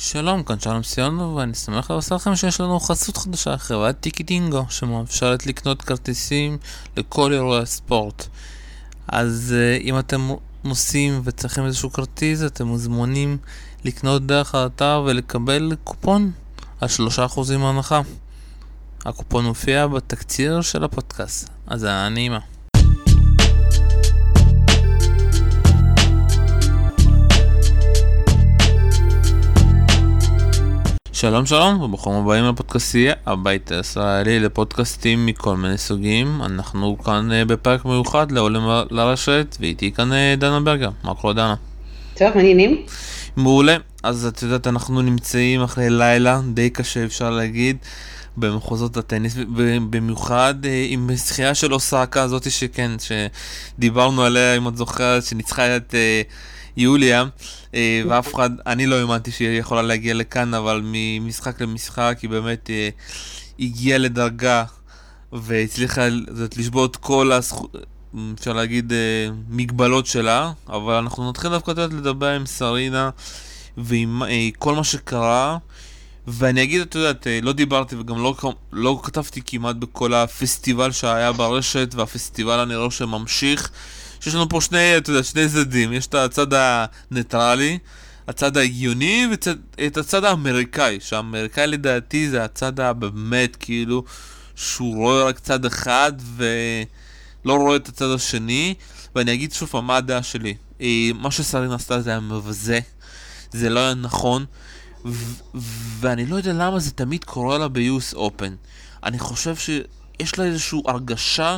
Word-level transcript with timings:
שלום, 0.00 0.42
כאן 0.42 0.60
שלום 0.60 0.82
סיונו, 0.82 1.36
ואני 1.36 1.54
שמח 1.54 1.90
לבשר 1.90 2.14
לכם 2.14 2.36
שיש 2.36 2.60
לנו 2.60 2.80
חסות 2.80 3.16
חדשה, 3.16 3.58
חברת 3.58 4.00
טיקי 4.00 4.22
דינגו, 4.22 4.64
שמאפשרת 4.68 5.46
לקנות 5.46 5.82
כרטיסים 5.82 6.58
לכל 6.96 7.32
אירועי 7.32 7.62
הספורט. 7.62 8.26
אז 9.08 9.54
uh, 9.54 9.82
אם 9.82 9.98
אתם 9.98 10.28
נוסעים 10.64 11.20
וצריכים 11.24 11.66
איזשהו 11.66 11.92
כרטיס, 11.92 12.42
אתם 12.42 12.66
מוזמנים 12.66 13.38
לקנות 13.84 14.26
דרך 14.26 14.54
האתר 14.54 15.04
ולקבל 15.06 15.72
קופון 15.84 16.30
על 16.80 16.88
3% 17.36 17.56
מהנחה. 17.58 18.00
הקופון 19.04 19.44
מופיע 19.44 19.86
בתקציר 19.86 20.60
של 20.60 20.84
הפודקאסט, 20.84 21.48
אז 21.66 21.84
היה 21.84 22.08
נעימה. 22.08 22.40
שלום 31.20 31.46
שלום 31.46 31.80
וברוכים 31.80 32.12
הבאים 32.12 32.44
לפודקאסטייה, 32.44 33.14
הבית 33.26 33.72
הישראלי 33.72 34.40
לפודקאסטים 34.40 35.26
מכל 35.26 35.56
מיני 35.56 35.78
סוגים. 35.78 36.42
אנחנו 36.42 36.98
כאן 36.98 37.28
uh, 37.30 37.44
בפרק 37.44 37.84
מיוחד 37.84 38.32
לעולים 38.32 38.62
לרשת, 38.90 39.56
ואיתי 39.60 39.92
כאן 39.92 40.12
uh, 40.12 40.40
דנה 40.40 40.60
ברגר. 40.60 40.90
מה 41.04 41.14
קורה 41.14 41.32
דנה? 41.32 41.54
טוב, 42.14 42.28
מעניינים? 42.34 42.86
מעולה. 43.36 43.76
אז 44.02 44.26
את 44.26 44.42
יודעת, 44.42 44.66
אנחנו 44.66 45.02
נמצאים 45.02 45.62
אחרי 45.62 45.90
לילה 45.90 46.40
די 46.54 46.70
קשה 46.70 47.04
אפשר 47.04 47.30
להגיד. 47.30 47.76
במחוזות 48.36 48.96
הטניס, 48.96 49.36
במיוחד 49.90 50.54
uh, 50.62 50.66
עם 50.88 51.10
שחייה 51.16 51.54
של 51.54 51.74
אוסקה 51.74 52.22
הזאת 52.22 52.50
שכן, 52.50 52.90
שדיברנו 52.98 54.22
עליה 54.22 54.56
אם 54.56 54.68
את 54.68 54.76
זוכרת, 54.76 55.24
שניצחה 55.24 55.76
את... 55.76 55.94
יוליה, 56.78 57.24
אה, 57.74 58.02
ואף 58.08 58.34
אחד, 58.34 58.50
אני 58.66 58.86
לא 58.86 58.96
האמנתי 58.96 59.30
שהיא 59.30 59.48
יכולה 59.60 59.82
להגיע 59.82 60.14
לכאן, 60.14 60.54
אבל 60.54 60.80
ממשחק 60.84 61.60
למשחק 61.60 62.18
היא 62.22 62.30
באמת 62.30 62.70
אה, 62.70 62.88
הגיעה 63.58 63.98
לדרגה 63.98 64.64
והצליחה 65.32 66.02
זאת, 66.32 66.56
לשבות 66.56 66.96
כל 66.96 67.32
הזכות, 67.32 67.76
אפשר 68.34 68.52
להגיד, 68.52 68.92
אה, 68.92 69.28
מגבלות 69.48 70.06
שלה, 70.06 70.52
אבל 70.68 70.94
אנחנו 70.94 71.30
נתחיל 71.30 71.50
דווקא 71.50 71.70
לדבר 71.70 72.26
עם 72.26 72.46
סרינה 72.46 73.10
ועם 73.76 74.22
כל 74.58 74.74
מה 74.74 74.84
שקרה. 74.84 75.58
ואני 76.30 76.62
אגיד, 76.62 76.80
את 76.80 76.94
יודעת, 76.94 77.26
לא 77.42 77.52
דיברתי 77.52 77.96
וגם 77.96 78.22
לא, 78.22 78.34
לא 78.72 79.00
כתבתי 79.02 79.40
כמעט 79.46 79.76
בכל 79.76 80.14
הפסטיבל 80.14 80.92
שהיה 80.92 81.32
ברשת, 81.32 81.94
והפסטיבל 81.94 82.58
אני 82.58 82.76
רואה 82.76 82.90
שממשיך. 82.90 83.70
שיש 84.20 84.34
לנו 84.34 84.48
פה 84.48 84.60
שני, 84.60 84.96
אתה 84.96 85.10
יודע, 85.10 85.22
שני 85.22 85.48
צדדים, 85.48 85.92
יש 85.92 86.06
את 86.06 86.14
הצד 86.14 86.46
הניטרלי, 86.52 87.78
הצד 88.28 88.56
ההגיוני, 88.56 89.26
ואת 89.78 89.96
הצד 89.96 90.24
האמריקאי, 90.24 90.98
שהאמריקאי 91.00 91.66
לדעתי 91.66 92.30
זה 92.30 92.44
הצד 92.44 92.80
הבאמת 92.80 93.56
כאילו, 93.56 94.04
שהוא 94.54 94.96
רואה 94.96 95.24
רק 95.24 95.38
צד 95.38 95.64
אחד 95.64 96.12
ולא 96.36 97.54
רואה 97.54 97.76
את 97.76 97.88
הצד 97.88 98.10
השני, 98.14 98.74
ואני 99.14 99.34
אגיד 99.34 99.52
שוב 99.52 99.80
מה 99.80 99.96
הדעה 99.96 100.22
שלי. 100.22 100.54
אה, 100.80 101.10
מה 101.14 101.30
שסרין 101.30 101.72
עשתה 101.72 102.00
זה 102.00 102.10
היה 102.10 102.20
מבזה, 102.20 102.80
זה 103.52 103.70
לא 103.70 103.80
היה 103.80 103.94
נכון, 103.94 104.44
ואני 106.00 106.26
לא 106.26 106.36
יודע 106.36 106.52
למה 106.52 106.78
זה 106.78 106.90
תמיד 106.90 107.24
קורה 107.24 107.58
לה 107.58 107.68
ב-US 107.68 108.14
Open. 108.14 108.52
אני 109.04 109.18
חושב 109.18 109.56
שיש 109.56 110.38
לה 110.38 110.44
איזושהי 110.44 110.80
הרגשה 110.86 111.56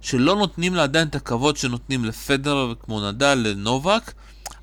שלא 0.00 0.36
נותנים 0.36 0.74
לה 0.74 0.82
עדיין 0.82 1.08
את 1.08 1.14
הכבוד 1.14 1.56
שנותנים 1.56 2.04
לפדר 2.04 2.72
כמו 2.80 3.08
נדל, 3.08 3.34
לנובק, 3.34 4.12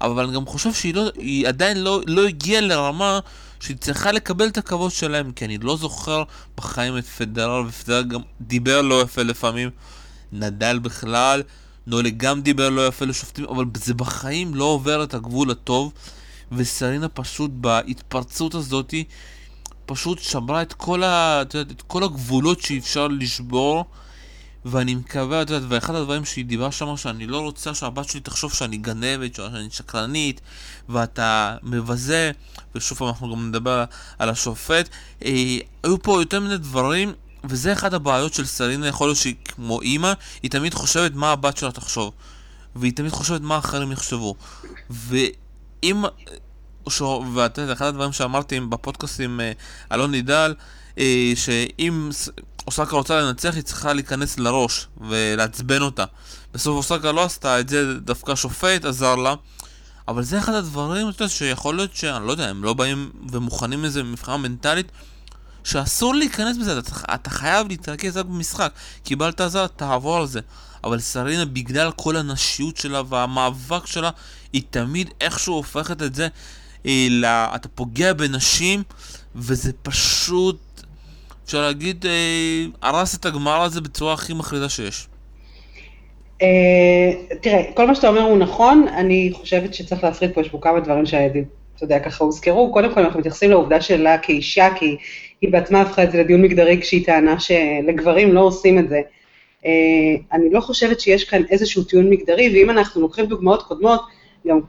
אבל 0.01 0.23
אני 0.23 0.35
גם 0.35 0.45
חושב 0.45 0.73
שהיא 0.73 0.93
לא, 0.95 1.09
עדיין 1.47 1.83
לא, 1.83 2.01
לא 2.07 2.27
הגיעה 2.27 2.61
לרמה 2.61 3.19
שהיא 3.59 3.77
צריכה 3.77 4.11
לקבל 4.11 4.47
את 4.47 4.57
הכבוד 4.57 4.91
שלהם, 4.91 5.31
כי 5.31 5.45
אני 5.45 5.57
לא 5.57 5.77
זוכר 5.77 6.23
בחיים 6.57 6.97
את 6.97 7.05
פדרר, 7.05 7.63
ופדרר 7.67 8.01
גם 8.01 8.21
דיבר 8.41 8.81
לא 8.81 9.01
יפה 9.01 9.23
לפעמים, 9.23 9.69
נדל 10.31 10.79
בכלל, 10.79 11.43
נולי 11.87 12.11
גם 12.11 12.41
דיבר 12.41 12.69
לא 12.69 12.87
יפה 12.87 13.05
לשופטים, 13.05 13.45
אבל 13.45 13.65
זה 13.73 13.93
בחיים 13.93 14.55
לא 14.55 14.63
עובר 14.63 15.03
את 15.03 15.13
הגבול 15.13 15.51
הטוב, 15.51 15.93
וסרינה 16.51 17.07
פשוט 17.07 17.51
בהתפרצות 17.53 18.55
הזאתי, 18.55 19.03
פשוט 19.85 20.19
שמרה 20.19 20.61
את 20.61 20.73
כל, 20.73 21.03
ה, 21.03 21.41
את 21.41 21.81
כל 21.87 22.03
הגבולות 22.03 22.61
שאי 22.61 22.79
אפשר 22.79 23.07
לשבור. 23.07 23.85
ואני 24.65 24.95
מקווה, 24.95 25.41
את 25.41 25.49
יודעת, 25.49 25.69
ואחד 25.71 25.95
הדברים 25.95 26.25
שהיא 26.25 26.45
דיברה 26.45 26.71
שם, 26.71 26.97
שאני 26.97 27.27
לא 27.27 27.39
רוצה 27.39 27.73
שהבת 27.73 28.09
שלי 28.09 28.19
תחשוב 28.19 28.53
שאני 28.53 28.77
גנבת, 28.77 29.35
שאני 29.35 29.67
שקרנית, 29.71 30.41
ואתה 30.89 31.55
מבזה, 31.63 32.31
ושוב 32.75 32.97
פעם 32.97 33.07
אנחנו 33.07 33.35
גם 33.35 33.47
נדבר 33.47 33.83
על 34.19 34.29
השופט. 34.29 34.89
אה, 35.25 35.57
היו 35.83 36.01
פה 36.01 36.21
יותר 36.21 36.39
מיני 36.39 36.57
דברים, 36.57 37.13
וזה 37.43 37.73
אחד 37.73 37.93
הבעיות 37.93 38.33
של 38.33 38.45
סלינה, 38.45 38.87
יכול 38.87 39.07
להיות 39.07 39.17
שהיא 39.17 39.35
כמו 39.45 39.81
אימא, 39.81 40.13
היא 40.43 40.51
תמיד 40.51 40.73
חושבת 40.73 41.15
מה 41.15 41.31
הבת 41.31 41.57
שלה 41.57 41.71
תחשוב. 41.71 42.13
והיא 42.75 42.93
תמיד 42.93 43.11
חושבת 43.11 43.41
מה 43.41 43.57
אחרים 43.57 43.91
יחשבו. 43.91 44.35
ואם... 44.89 46.03
ואתה 47.33 47.61
יודע, 47.61 47.73
אחד 47.73 47.85
הדברים 47.85 48.11
שאמרתי 48.11 48.59
בפודקאסט 48.59 49.19
עם 49.19 49.39
אה, 49.39 49.51
אלון 49.91 50.11
נידל, 50.11 50.55
אה, 50.97 51.31
שאם 51.35 52.09
אוסקה 52.67 52.95
רוצה 52.95 53.21
לנצח, 53.21 53.55
היא 53.55 53.63
צריכה 53.63 53.93
להיכנס 53.93 54.39
לראש 54.39 54.87
ולעצבן 54.97 55.81
אותה. 55.81 56.05
בסוף 56.53 56.77
אוסקה 56.77 57.11
לא 57.11 57.23
עשתה 57.23 57.59
את 57.59 57.69
זה, 57.69 57.99
דווקא 57.99 58.31
השופט 58.31 58.85
עזר 58.85 59.15
לה. 59.15 59.35
אבל 60.07 60.23
זה 60.23 60.39
אחד 60.39 60.53
הדברים, 60.53 61.07
יודע, 61.07 61.29
שיכול 61.29 61.75
להיות 61.75 61.95
שאני 61.95 62.27
לא 62.27 62.31
יודע, 62.31 62.47
הם 62.47 62.63
לא 62.63 62.73
באים 62.73 63.11
ומוכנים 63.31 63.83
לזה 63.83 64.03
מבחינה 64.03 64.37
מנטלית, 64.37 64.91
שאסור 65.63 66.15
להיכנס 66.15 66.57
בזה, 66.57 66.79
אתה, 66.79 66.91
אתה 67.13 67.29
חייב 67.29 67.67
להתרכז 67.67 68.17
רק 68.17 68.25
במשחק. 68.25 68.73
קיבלת 69.03 69.41
עזר, 69.41 69.67
תעבור 69.67 70.17
על 70.17 70.27
זה. 70.27 70.39
אבל 70.83 70.99
סרינה, 70.99 71.45
בגלל 71.45 71.91
כל 71.91 72.15
הנשיות 72.15 72.77
שלה 72.77 73.01
והמאבק 73.09 73.85
שלה, 73.85 74.09
היא 74.53 74.61
תמיד 74.69 75.09
איכשהו 75.21 75.53
הופכת 75.53 76.01
את 76.01 76.15
זה, 76.15 76.27
אה, 76.85 77.07
לה, 77.09 77.55
אתה 77.55 77.69
פוגע 77.69 78.13
בנשים, 78.13 78.83
וזה 79.35 79.71
פשוט 79.83 80.72
אפשר 81.45 81.61
להגיד, 81.61 82.05
אה, 82.05 82.65
הרס 82.81 83.15
את 83.15 83.25
הגמר 83.25 83.61
הזה 83.61 83.81
בצורה 83.81 84.13
הכי 84.13 84.33
מחרידה 84.33 84.69
שיש. 84.69 85.07
אה, 86.41 87.37
תראה, 87.41 87.63
כל 87.73 87.87
מה 87.87 87.95
שאתה 87.95 88.07
אומר 88.07 88.21
הוא 88.21 88.37
נכון, 88.37 88.87
אני 88.87 89.29
חושבת 89.33 89.73
שצריך 89.73 90.03
להפריד 90.03 90.33
פה, 90.33 90.41
יש 90.41 90.49
פה 90.49 90.57
כמה 90.61 90.79
דברים 90.79 91.05
שהילדים, 91.05 91.43
אתה 91.75 91.83
יודע, 91.83 91.99
ככה 91.99 92.23
הוזכרו. 92.23 92.71
קודם 92.71 92.93
כל, 92.93 92.99
אנחנו 92.99 93.19
מתייחסים 93.19 93.49
לעובדה 93.49 93.81
שלה 93.81 94.17
כאישה, 94.17 94.67
כי 94.75 94.97
היא 95.41 95.51
בעצמה 95.51 95.81
הפכה 95.81 96.03
את 96.03 96.11
זה 96.11 96.17
לדיון 96.17 96.41
מגדרי 96.41 96.81
כשהיא 96.81 97.05
טענה 97.05 97.39
שלגברים 97.39 98.33
לא 98.33 98.39
עושים 98.39 98.79
את 98.79 98.89
זה. 98.89 99.01
אה, 99.65 99.71
אני 100.31 100.49
לא 100.51 100.59
חושבת 100.59 100.99
שיש 100.99 101.23
כאן 101.23 101.41
איזשהו 101.49 101.83
טיעון 101.83 102.09
מגדרי, 102.09 102.49
ואם 102.53 102.69
אנחנו 102.69 103.01
לוקחים 103.01 103.25
דוגמאות 103.25 103.63
קודמות, 103.63 104.01
גם 104.47 104.59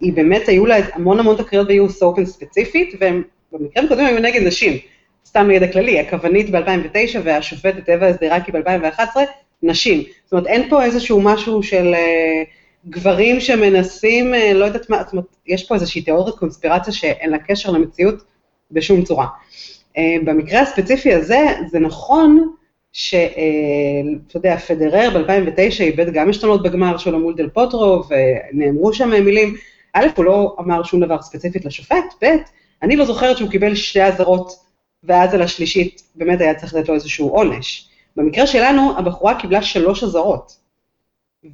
היא 0.00 0.12
באמת, 0.12 0.48
היו 0.48 0.66
לה 0.66 0.76
המון 0.92 1.18
המון 1.18 1.36
תקריות 1.36 1.68
ב-US 1.68 2.02
Open 2.02 2.24
ספציפית, 2.24 2.94
והם 3.00 3.22
במקרים 3.52 3.88
קודמים 3.88 4.06
היו 4.06 4.18
נגד 4.18 4.42
נשים. 4.46 4.78
סתם 5.34 5.48
לידע 5.48 5.72
כללי, 5.72 6.00
הכוונית 6.00 6.50
ב-2009 6.50 7.18
והשופטת 7.24 7.88
אווה 7.88 8.10
אסדרקי 8.10 8.52
ב-2011, 8.52 9.16
נשים. 9.62 10.02
זאת 10.24 10.32
אומרת, 10.32 10.46
אין 10.46 10.68
פה 10.68 10.84
איזשהו 10.84 11.20
משהו 11.20 11.62
של 11.62 11.94
uh, 11.94 12.88
גברים 12.90 13.40
שמנסים, 13.40 14.34
uh, 14.34 14.54
לא 14.54 14.64
יודעת 14.64 14.90
מה, 14.90 15.02
זאת 15.02 15.12
אומרת, 15.12 15.24
יש 15.46 15.68
פה 15.68 15.74
איזושהי 15.74 16.02
תיאוריית 16.02 16.36
קונספירציה 16.36 16.92
שאין 16.92 17.30
לה 17.30 17.38
קשר 17.38 17.70
למציאות 17.70 18.14
בשום 18.70 19.04
צורה. 19.04 19.26
Uh, 19.96 19.98
במקרה 20.24 20.60
הספציפי 20.60 21.12
הזה, 21.12 21.40
זה 21.70 21.78
נכון 21.78 22.54
שאתה 22.92 23.26
uh, 24.32 24.34
יודע, 24.34 24.56
פדרר 24.56 25.10
ב-2009 25.18 25.80
איבד 25.80 26.12
גם 26.12 26.30
השתנות 26.30 26.62
בגמר 26.62 26.98
שלו 26.98 27.18
מול 27.18 27.34
דל 27.36 27.48
פוטרו, 27.48 28.02
ונאמרו 28.08 28.92
שם 28.92 29.10
מילים, 29.10 29.54
א', 29.92 30.06
הוא 30.16 30.24
לא 30.24 30.56
אמר 30.60 30.82
שום 30.82 31.04
דבר 31.04 31.22
ספציפית 31.22 31.64
לשופט, 31.64 32.14
ב', 32.22 32.26
אני 32.82 32.96
לא 32.96 33.04
זוכרת 33.04 33.36
שהוא 33.36 33.50
קיבל 33.50 33.74
שתי 33.74 34.02
אזהרות 34.02 34.63
ואז 35.04 35.34
על 35.34 35.42
השלישית 35.42 36.02
באמת 36.14 36.40
היה 36.40 36.54
צריך 36.54 36.74
לתת 36.74 36.88
לו 36.88 36.94
איזשהו 36.94 37.28
עונש. 37.28 37.88
במקרה 38.16 38.46
שלנו, 38.46 38.98
הבחורה 38.98 39.40
קיבלה 39.40 39.62
שלוש 39.62 40.04
אזהרות. 40.04 40.56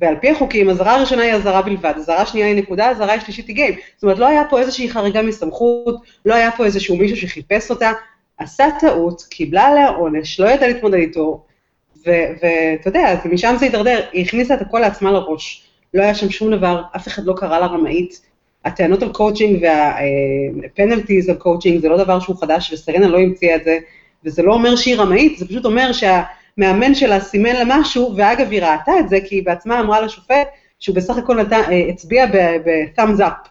ועל 0.00 0.16
פי 0.20 0.30
החוקים, 0.30 0.70
אזהרה 0.70 0.94
הראשונה 0.94 1.22
היא 1.22 1.32
אזהרה 1.32 1.62
בלבד, 1.62 1.92
אזהרה 1.96 2.26
שנייה 2.26 2.46
היא 2.46 2.56
נקודה, 2.56 2.90
אזהרה 2.90 3.14
השלישית 3.14 3.48
היא 3.48 3.56
גיים. 3.56 3.74
זאת 3.94 4.02
אומרת, 4.02 4.18
לא 4.18 4.26
היה 4.26 4.42
פה 4.50 4.60
איזושהי 4.60 4.90
חריגה 4.90 5.22
מסמכות, 5.22 5.96
לא 6.24 6.34
היה 6.34 6.50
פה 6.50 6.64
איזשהו 6.64 6.96
מישהו 6.96 7.16
שחיפש 7.16 7.70
אותה, 7.70 7.92
עשה 8.38 8.64
טעות, 8.80 9.22
קיבלה 9.22 9.62
עליה 9.62 9.88
עונש, 9.88 10.40
לא 10.40 10.48
ידעה 10.48 10.68
להתמודד 10.68 10.98
איתו, 10.98 11.44
ואתה 12.06 12.88
יודע, 12.88 13.20
משם 13.24 13.54
זה 13.58 13.64
הידרדר, 13.64 14.00
היא 14.12 14.24
הכניסה 14.24 14.54
את 14.54 14.60
הכל 14.60 14.78
לעצמה 14.78 15.12
לראש. 15.12 15.66
לא 15.94 16.02
היה 16.02 16.14
שם 16.14 16.30
שום 16.30 16.54
דבר, 16.56 16.82
אף 16.96 17.08
אחד 17.08 17.24
לא 17.24 17.34
קרא 17.36 17.58
לה 17.58 17.66
רמאית, 17.66 18.20
הטענות 18.64 19.02
על 19.02 19.12
coaching 19.12 19.62
וה 20.62 20.74
penalties 20.74 21.28
על 21.28 21.36
קואוצ'ינג 21.36 21.80
זה 21.80 21.88
לא 21.88 22.04
דבר 22.04 22.20
שהוא 22.20 22.36
חדש 22.36 22.72
וסרינה 22.72 23.08
לא 23.08 23.18
המציאה 23.18 23.56
את 23.56 23.64
זה, 23.64 23.78
וזה 24.24 24.42
לא 24.42 24.52
אומר 24.52 24.76
שהיא 24.76 24.96
רמאית, 24.96 25.38
זה 25.38 25.48
פשוט 25.48 25.64
אומר 25.64 25.90
שהמאמן 25.92 26.94
שלה 26.94 27.20
סימן 27.20 27.52
לה 27.52 27.62
משהו, 27.66 28.14
ואגב 28.16 28.50
היא 28.50 28.62
ראתה 28.62 28.92
את 29.00 29.08
זה 29.08 29.18
כי 29.24 29.34
היא 29.34 29.44
בעצמה 29.44 29.80
אמרה 29.80 30.00
לשופט 30.00 30.48
שהוא 30.78 30.96
בסך 30.96 31.16
הכל 31.16 31.40
אה, 31.40 31.88
הצביע 31.88 32.26
ב-thumbs 32.26 33.20
up, 33.20 33.48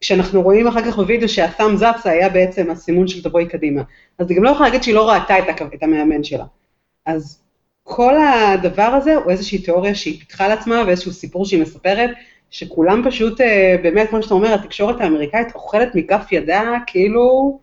כשאנחנו 0.00 0.42
רואים 0.42 0.66
אחר 0.66 0.82
כך 0.84 0.96
בווידאו 0.96 1.28
שה-thumbs 1.28 1.80
up 1.80 2.02
זה 2.02 2.10
היה 2.10 2.28
בעצם 2.28 2.70
הסימון 2.70 3.08
של 3.08 3.22
תבואי 3.22 3.46
קדימה. 3.46 3.82
אז 4.18 4.30
היא 4.30 4.36
גם 4.36 4.44
לא 4.44 4.50
יכולה 4.50 4.68
להגיד 4.68 4.82
שהיא 4.82 4.94
לא 4.94 5.10
ראתה 5.10 5.38
את, 5.38 5.44
את 5.74 5.82
המאמן 5.82 6.24
שלה. 6.24 6.44
אז 7.06 7.40
כל 7.82 8.14
הדבר 8.16 8.82
הזה 8.82 9.16
הוא 9.16 9.30
איזושהי 9.30 9.58
תיאוריה 9.58 9.94
שהיא 9.94 10.20
פיתחה 10.20 10.48
לעצמה 10.48 10.82
ואיזשהו 10.86 11.12
סיפור 11.12 11.46
שהיא 11.46 11.62
מספרת, 11.62 12.10
שכולם 12.54 13.02
פשוט, 13.06 13.40
אה, 13.40 13.76
באמת, 13.82 14.10
כמו 14.10 14.22
שאתה 14.22 14.34
אומר, 14.34 14.54
התקשורת 14.54 15.00
האמריקאית 15.00 15.54
אוכלת 15.54 15.94
מכף 15.94 16.26
ידה, 16.32 16.62
כאילו, 16.86 17.58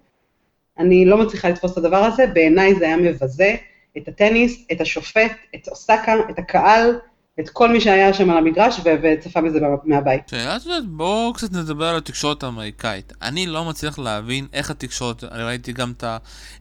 אני 0.79 1.05
לא 1.05 1.17
מצליחה 1.17 1.49
לתפוס 1.49 1.71
את 1.71 1.77
הדבר 1.77 1.97
הזה, 1.97 2.27
בעיניי 2.27 2.75
זה 2.75 2.85
היה 2.85 2.97
מבזה 2.97 3.55
את 3.97 4.07
הטניס, 4.07 4.65
את 4.71 4.81
השופט, 4.81 5.31
את 5.55 5.67
אוסקה, 5.67 6.13
את 6.29 6.39
הקהל, 6.39 6.99
את 7.39 7.49
כל 7.49 7.69
מי 7.69 7.81
שהיה 7.81 8.13
שם 8.13 8.29
על 8.29 8.38
המגרש 8.38 8.79
וצפה 9.01 9.41
בזה 9.41 9.59
מהבית. 9.83 10.29
שאלה, 10.29 10.55
את 10.55 10.65
יודעת, 10.65 10.85
בואו 10.88 11.33
קצת 11.33 11.51
נדבר 11.51 11.85
על 11.85 11.97
התקשורת 11.97 12.44
האמריקאית. 12.44 13.13
אני 13.21 13.47
לא 13.47 13.65
מצליח 13.65 13.99
להבין 13.99 14.47
איך 14.53 14.71
התקשורת, 14.71 15.23
אני 15.23 15.44
ראיתי 15.44 15.73
גם 15.73 15.94
את 15.97 16.03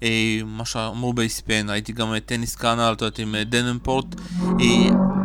אה, 0.03 0.41
מה 0.45 0.65
שאמרו 0.65 1.13
באספיין, 1.13 1.71
ראיתי 1.71 1.93
גם 1.93 2.17
את 2.17 2.27
טניס 2.27 2.57
קאנל, 2.57 2.93
את 2.93 3.01
יודעת, 3.03 3.19
עם 3.19 3.35
אה, 3.35 3.45
דננפורט. 3.45 4.07
אה, 4.61 4.67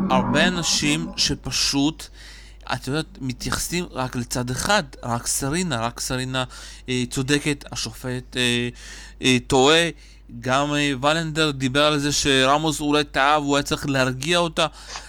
הרבה 0.09 0.47
אנשים 0.47 1.07
שפשוט... 1.17 2.07
את 2.73 2.87
יודעת, 2.87 3.05
מתייחסים 3.21 3.85
רק 3.91 4.15
לצד 4.15 4.49
אחד, 4.49 4.83
רק 5.03 5.27
סרינה, 5.27 5.81
רק 5.81 5.99
סרינה 5.99 6.43
אה, 6.89 7.03
צודקת, 7.09 7.65
השופט 7.71 8.37
אה, 8.37 8.69
אה, 9.21 9.37
טועה. 9.47 9.89
גם 10.39 10.73
אה, 10.73 10.91
ולנדר 11.01 11.51
דיבר 11.51 11.83
על 11.83 11.99
זה 11.99 12.11
שרמוס 12.11 12.81
אולי 12.81 13.03
טעה 13.03 13.39
והוא 13.39 13.55
היה 13.57 13.63
צריך 13.63 13.89
להרגיע 13.89 14.37
אותה. 14.37 14.67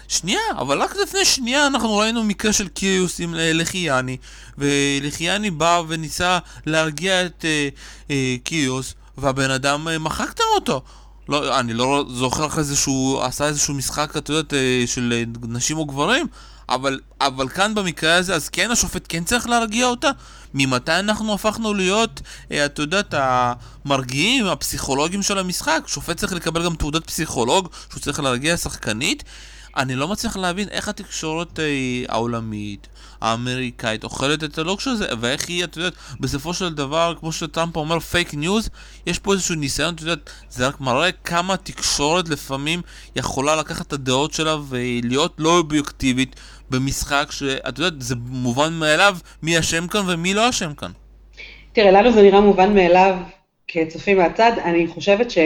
שנייה, 0.09 0.41
אבל 0.59 0.83
רק 0.83 0.97
לפני 1.03 1.25
שנייה 1.25 1.67
אנחנו 1.67 1.97
ראינו 1.97 2.25
מקרה 2.25 2.53
של 2.53 2.69
קיוס 2.69 3.21
עם 3.21 3.35
אה, 3.35 3.53
לחיאני, 3.53 4.17
ולחיאני 4.59 5.51
בא 5.51 5.83
וניסה 5.89 6.39
להרגיע 6.67 7.27
את 7.27 7.45
אה, 7.45 7.69
אה, 8.11 8.37
קיוס, 8.45 8.95
והבן 9.19 9.51
אדם 9.51 9.89
אה, 9.89 9.99
מחקתם 9.99 10.45
אותו. 10.55 10.83
לא, 11.29 11.61
אני 11.61 11.75
לא 11.75 12.05
זוכר 12.09 12.47
אחרי 12.47 12.65
זה 12.65 12.77
שהוא 12.77 13.23
עשה 13.23 13.47
איזשהו 13.47 13.75
משחק, 13.75 14.17
את 14.17 14.29
יודעת, 14.29 14.55
אה, 14.55 14.83
של 14.87 15.13
אה, 15.17 15.25
נשים 15.49 15.79
או 15.79 15.85
גברים, 15.87 16.27
אבל, 16.69 17.01
אבל 17.21 17.49
כאן 17.49 17.75
במקרה 17.75 18.15
הזה, 18.15 18.35
אז 18.35 18.49
כן, 18.49 18.71
השופט 18.71 19.07
כן 19.09 19.25
צריך 19.25 19.49
להרגיע 19.49 19.87
אותה? 19.87 20.11
ממתי 20.55 20.93
אנחנו 20.93 21.35
הפכנו 21.35 21.75
להיות, 21.75 22.21
אה, 22.53 22.67
את 22.67 22.79
יודעת, 22.79 23.15
המרגיעים, 23.17 24.47
הפסיכולוגים 24.47 25.23
של 25.23 25.39
המשחק? 25.39 25.81
שופט 25.87 26.17
צריך 26.17 26.33
לקבל 26.33 26.65
גם 26.65 26.75
תעודת 26.75 27.07
פסיכולוג, 27.07 27.69
שהוא 27.91 28.01
צריך 28.01 28.21
להרגיע 28.21 28.57
שחקנית? 28.57 29.25
אני 29.77 29.95
לא 29.95 30.09
מצליח 30.09 30.37
להבין 30.37 30.69
איך 30.69 30.89
התקשורת 30.89 31.61
אה, 31.61 31.65
העולמית, 32.09 32.87
האמריקאית, 33.21 34.05
אוכלת 34.05 34.45
את 34.45 34.59
הלוקש 34.59 34.87
הזה, 34.89 35.07
ואיך 35.21 35.49
היא, 35.49 35.65
את 35.65 35.77
יודעת, 35.77 35.93
בסופו 36.21 36.55
של 36.55 36.75
דבר, 36.75 37.15
כמו 37.21 37.33
שטראמפ 37.33 37.77
אומר, 37.77 38.01
fake 38.01 38.35
news, 38.35 38.71
יש 39.07 39.19
פה 39.19 39.33
איזשהו 39.33 39.55
ניסיון, 39.55 39.95
את 39.95 40.01
יודעת, 40.01 40.31
זה 40.51 40.69
רק 40.69 40.81
מראה 40.81 41.13
כמה 41.13 41.57
תקשורת 41.57 42.29
לפעמים 42.29 42.83
יכולה 43.17 43.57
לקחת 43.57 43.87
את 43.87 43.93
הדעות 43.93 44.33
שלה 44.33 44.57
ולהיות 44.69 45.35
לא 45.39 45.59
אובייקטיבית 45.59 46.37
במשחק, 46.71 47.29
שאת 47.31 47.79
יודעת, 47.79 48.03
זה 48.03 48.15
מובן 48.29 48.73
מאליו 48.73 49.17
מי 49.43 49.59
אשם 49.59 49.87
כאן 49.87 50.01
ומי 50.07 50.35
לא 50.35 50.49
אשם 50.49 50.75
כאן. 50.75 50.91
תראה, 51.73 51.91
לנו 51.91 52.13
זה 52.13 52.23
נראה 52.23 52.41
מובן 52.41 52.75
מאליו 52.75 53.17
כצופים 53.69 54.19
מהצד, 54.19 54.53
אני 54.65 54.87
חושבת 54.87 55.31
שעם 55.31 55.45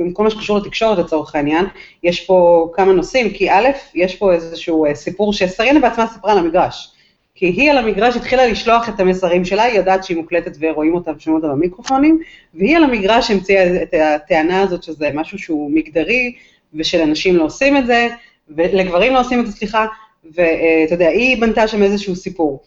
אה, 0.00 0.12
כל 0.12 0.22
מה 0.24 0.30
שקשור 0.30 0.58
לתקשורת 0.58 0.98
לצורך 0.98 1.34
העניין, 1.34 1.64
יש 2.02 2.26
פה 2.26 2.68
כמה 2.74 2.92
נושאים, 2.92 3.30
כי 3.30 3.50
א', 3.50 3.68
יש 3.94 4.16
פה 4.16 4.32
איזשהו 4.32 4.86
אה, 4.86 4.94
סיפור 4.94 5.32
שסרינה 5.32 5.80
בעצמה 5.80 6.06
סיפרה 6.06 6.32
על 6.32 6.38
המגרש. 6.38 6.92
כי 7.34 7.46
היא 7.46 7.70
על 7.70 7.78
המגרש 7.78 8.16
התחילה 8.16 8.46
לשלוח 8.46 8.88
את 8.88 9.00
המסרים 9.00 9.44
שלה, 9.44 9.62
היא 9.62 9.78
יודעת 9.78 10.04
שהיא 10.04 10.16
מוקלטת 10.16 10.56
ורואים 10.60 10.94
אותה 10.94 11.10
ושומעים 11.16 11.42
אותה 11.42 11.54
במיקרופונים, 11.54 12.20
והיא 12.54 12.76
על 12.76 12.84
המגרש 12.84 13.30
המציאה 13.30 13.82
את 13.82 13.94
הטענה 13.94 14.60
הזאת 14.62 14.82
שזה 14.82 15.10
משהו 15.14 15.38
שהוא 15.38 15.70
מגדרי, 15.70 16.34
ושלנשים 16.74 17.36
לא 17.36 17.44
עושים 17.44 17.76
את 17.76 17.86
זה, 17.86 18.08
ולגברים 18.48 19.12
לא 19.12 19.20
עושים 19.20 19.40
את 19.40 19.46
זה, 19.46 19.52
סליחה, 19.52 19.86
ואתה 20.24 20.94
יודע, 20.94 21.08
היא 21.08 21.40
בנתה 21.40 21.68
שם 21.68 21.82
איזשהו 21.82 22.16
סיפור. 22.16 22.62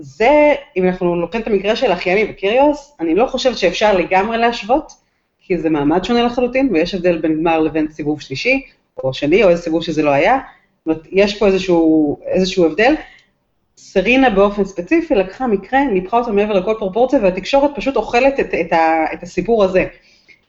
זה, 0.00 0.54
אם 0.76 0.86
אנחנו 0.86 1.16
לוקחים 1.16 1.40
את 1.40 1.46
המקרה 1.46 1.76
של 1.76 1.92
אחייני 1.92 2.30
וקיריוס, 2.30 2.96
אני 3.00 3.14
לא 3.14 3.26
חושבת 3.26 3.58
שאפשר 3.58 3.96
לגמרי 3.98 4.38
להשוות, 4.38 4.92
כי 5.40 5.58
זה 5.58 5.70
מעמד 5.70 6.04
שונה 6.04 6.22
לחלוטין, 6.22 6.68
ויש 6.72 6.94
הבדל 6.94 7.18
בין 7.18 7.38
גמר 7.38 7.60
לבין 7.60 7.88
סיבוב 7.90 8.20
שלישי, 8.20 8.62
או 9.04 9.14
שני, 9.14 9.44
או 9.44 9.48
איזה 9.48 9.62
סיבוב 9.62 9.82
שזה 9.82 10.02
לא 10.02 10.10
היה. 10.10 10.38
זאת 10.78 10.86
אומרת, 10.86 11.06
יש 11.12 11.38
פה 11.38 11.46
איזשהו, 11.46 12.18
איזשהו 12.26 12.66
הבדל. 12.66 12.94
סרינה 13.76 14.30
באופן 14.30 14.64
ספציפי 14.64 15.14
לקחה 15.14 15.46
מקרה, 15.46 15.84
ניפחה 15.84 16.18
אותו 16.18 16.32
מעבר 16.32 16.52
לכל 16.52 16.74
פרופורציה, 16.78 17.18
והתקשורת 17.22 17.70
פשוט 17.74 17.96
אוכלת 17.96 18.40
את, 18.40 18.54
את, 18.60 18.72
ה, 18.72 19.04
את 19.12 19.22
הסיפור 19.22 19.64
הזה. 19.64 19.86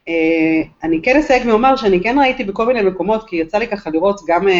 Uh, 0.07 0.11
אני 0.83 0.99
כן 1.03 1.17
אסייג 1.17 1.47
ואומר 1.47 1.75
שאני 1.75 2.03
כן 2.03 2.19
ראיתי 2.19 2.43
בכל 2.43 2.65
מיני 2.65 2.81
מקומות, 2.81 3.29
כי 3.29 3.35
יצא 3.35 3.57
לי 3.57 3.67
ככה 3.67 3.89
לראות 3.89 4.19
גם 4.27 4.47
uh, 4.47 4.51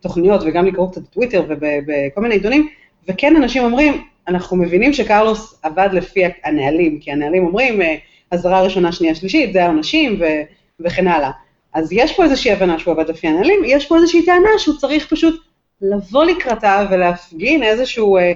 תוכניות 0.00 0.40
וגם 0.44 0.66
לקרוא 0.66 0.90
קצת 0.90 1.00
בטוויטר 1.00 1.44
ובכל 1.48 2.20
מיני 2.20 2.34
עיתונים, 2.34 2.68
וכן 3.08 3.36
אנשים 3.36 3.64
אומרים, 3.64 4.02
אנחנו 4.28 4.56
מבינים 4.56 4.92
שקרלוס 4.92 5.60
עבד 5.62 5.88
לפי 5.92 6.24
הנהלים, 6.44 6.98
כי 7.00 7.12
הנהלים 7.12 7.46
אומרים, 7.46 7.82
אה, 7.82 7.94
אזהרה 8.30 8.62
ראשונה, 8.62 8.92
שנייה, 8.92 9.14
שלישית, 9.14 9.52
זה 9.52 9.64
העונשים 9.64 10.20
וכן 10.80 11.08
הלאה. 11.08 11.30
אז 11.72 11.92
יש 11.92 12.16
פה 12.16 12.24
איזושהי 12.24 12.52
הבנה 12.52 12.78
שהוא 12.78 12.92
עבד 12.94 13.08
לפי 13.10 13.28
הנהלים, 13.28 13.62
יש 13.66 13.86
פה 13.86 13.96
איזושהי 13.96 14.26
טענה 14.26 14.48
שהוא 14.58 14.76
צריך 14.76 15.06
פשוט 15.10 15.42
לבוא 15.82 16.24
לקראתה 16.24 16.86
ולהפגין 16.90 17.62
איזשהו 17.62 18.16
אה, 18.16 18.22
אה, 18.22 18.32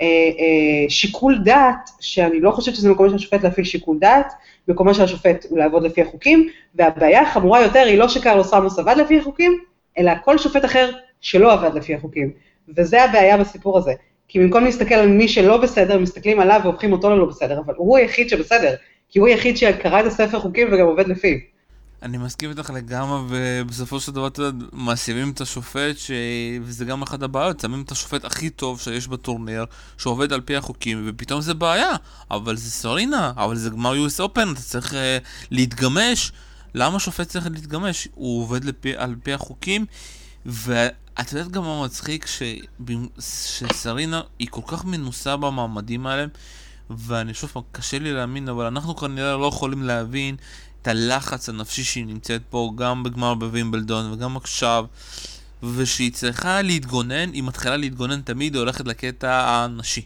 אה, 0.00 0.88
שיקול 0.88 1.38
דעת, 1.44 1.90
שאני 2.00 2.40
לא 2.40 2.50
חושבת 2.50 2.74
שזה 2.74 2.90
מקומו 2.90 3.08
של 3.10 3.14
השופט 3.14 3.44
להפעיל 3.44 3.66
שיקול 3.66 3.98
דעת, 3.98 4.32
מקומו 4.68 4.94
של 4.94 5.02
השופט 5.02 5.46
הוא 5.48 5.58
לעבוד 5.58 5.82
לפי 5.82 6.02
החוקים, 6.02 6.48
והבעיה 6.74 7.22
החמורה 7.22 7.62
יותר 7.62 7.78
היא 7.80 7.98
לא 7.98 8.08
שקרלוס 8.08 8.54
רמוס 8.54 8.78
עבד 8.78 8.96
לפי 8.98 9.18
החוקים, 9.18 9.58
אלא 9.98 10.12
כל 10.24 10.38
שופט 10.38 10.64
אחר 10.64 10.90
שלא 11.20 11.52
עבד 11.52 11.74
לפי 11.74 11.94
החוקים. 11.94 12.32
וזה 12.76 13.04
הבעיה 13.04 13.36
בסיפור 13.36 13.78
הזה. 13.78 13.92
כי 14.28 14.38
במקום 14.38 14.64
להסתכל 14.64 14.94
על 14.94 15.08
מי 15.08 15.28
שלא 15.28 15.56
בסדר, 15.56 15.98
מסתכלים 15.98 16.40
עליו 16.40 16.60
והופכים 16.64 16.92
אותו 16.92 17.10
ללא 17.10 17.24
בסדר, 17.24 17.60
אבל 17.66 17.74
הוא 17.76 17.98
היחיד 17.98 18.28
שבסדר, 18.28 18.74
כי 19.10 19.18
הוא 19.18 19.28
היחיד 19.28 19.56
שקרא 19.56 20.00
את 20.00 20.06
הספר 20.06 20.40
חוקים 20.40 20.68
וגם 20.72 20.86
עובד 20.86 21.08
לפיו. 21.08 21.36
אני 22.02 22.18
מסכים 22.18 22.50
איתך 22.50 22.70
לגמרי, 22.70 23.18
ובסופו 23.28 24.00
של 24.00 24.12
דבר, 24.12 24.26
אתה 24.26 24.42
יודע, 24.42 24.66
מאשימים 24.72 25.30
את 25.30 25.40
השופט, 25.40 25.98
ש... 25.98 26.10
וזה 26.62 26.84
גם 26.84 27.02
אחת 27.02 27.22
הבעיות, 27.22 27.60
שמים 27.60 27.82
את 27.82 27.90
השופט 27.90 28.24
הכי 28.24 28.50
טוב 28.50 28.80
שיש 28.80 29.08
בטורניר, 29.08 29.64
שעובד 29.98 30.32
על 30.32 30.40
פי 30.40 30.56
החוקים, 30.56 31.02
ופתאום 31.06 31.40
זה 31.40 31.54
בעיה, 31.54 31.90
אבל 32.30 32.56
זה 32.56 32.70
סרינה, 32.70 33.32
אבל 33.36 33.56
זה 33.56 33.70
גמר 33.70 33.94
US 34.06 34.20
Open, 34.20 34.52
אתה 34.52 34.60
צריך 34.60 34.92
uh, 34.92 34.96
להתגמש. 35.50 36.32
למה 36.74 37.00
שופט 37.00 37.28
צריך 37.28 37.46
להתגמש? 37.50 38.08
הוא 38.14 38.42
עובד 38.42 38.64
לפי, 38.64 38.96
על 38.96 39.14
פי 39.22 39.32
החוקים, 39.32 39.86
ואת 41.18 41.32
יודעת 41.32 41.50
גם 41.50 41.62
מה 41.62 41.84
מצחיק? 41.84 42.26
ש... 42.26 42.42
שסרינה 43.20 44.20
היא 44.38 44.48
כל 44.50 44.60
כך 44.66 44.84
מנוסה 44.84 45.36
במעמדים 45.36 46.06
האלה, 46.06 46.26
ואני 46.90 47.34
שוב 47.34 47.50
פעם, 47.50 47.62
קשה 47.72 47.98
לי 47.98 48.12
להאמין, 48.12 48.48
אבל 48.48 48.64
אנחנו 48.64 48.96
כנראה 48.96 49.36
לא 49.36 49.46
יכולים 49.46 49.82
להבין 49.82 50.36
את 50.82 50.88
הלחץ 50.88 51.48
הנפשי 51.48 51.84
שהיא 51.84 52.06
נמצאת 52.06 52.42
פה, 52.50 52.72
גם 52.74 53.02
בגמר 53.02 53.34
בווימבלדון 53.34 54.12
וגם 54.12 54.36
עכשיו, 54.36 54.84
ושהיא 55.62 56.12
צריכה 56.12 56.62
להתגונן, 56.62 57.32
היא 57.32 57.42
מתחילה 57.42 57.76
להתגונן 57.76 58.20
תמיד, 58.20 58.54
היא 58.54 58.60
הולכת 58.60 58.86
לקטע 58.86 59.48
הנשי. 59.48 60.02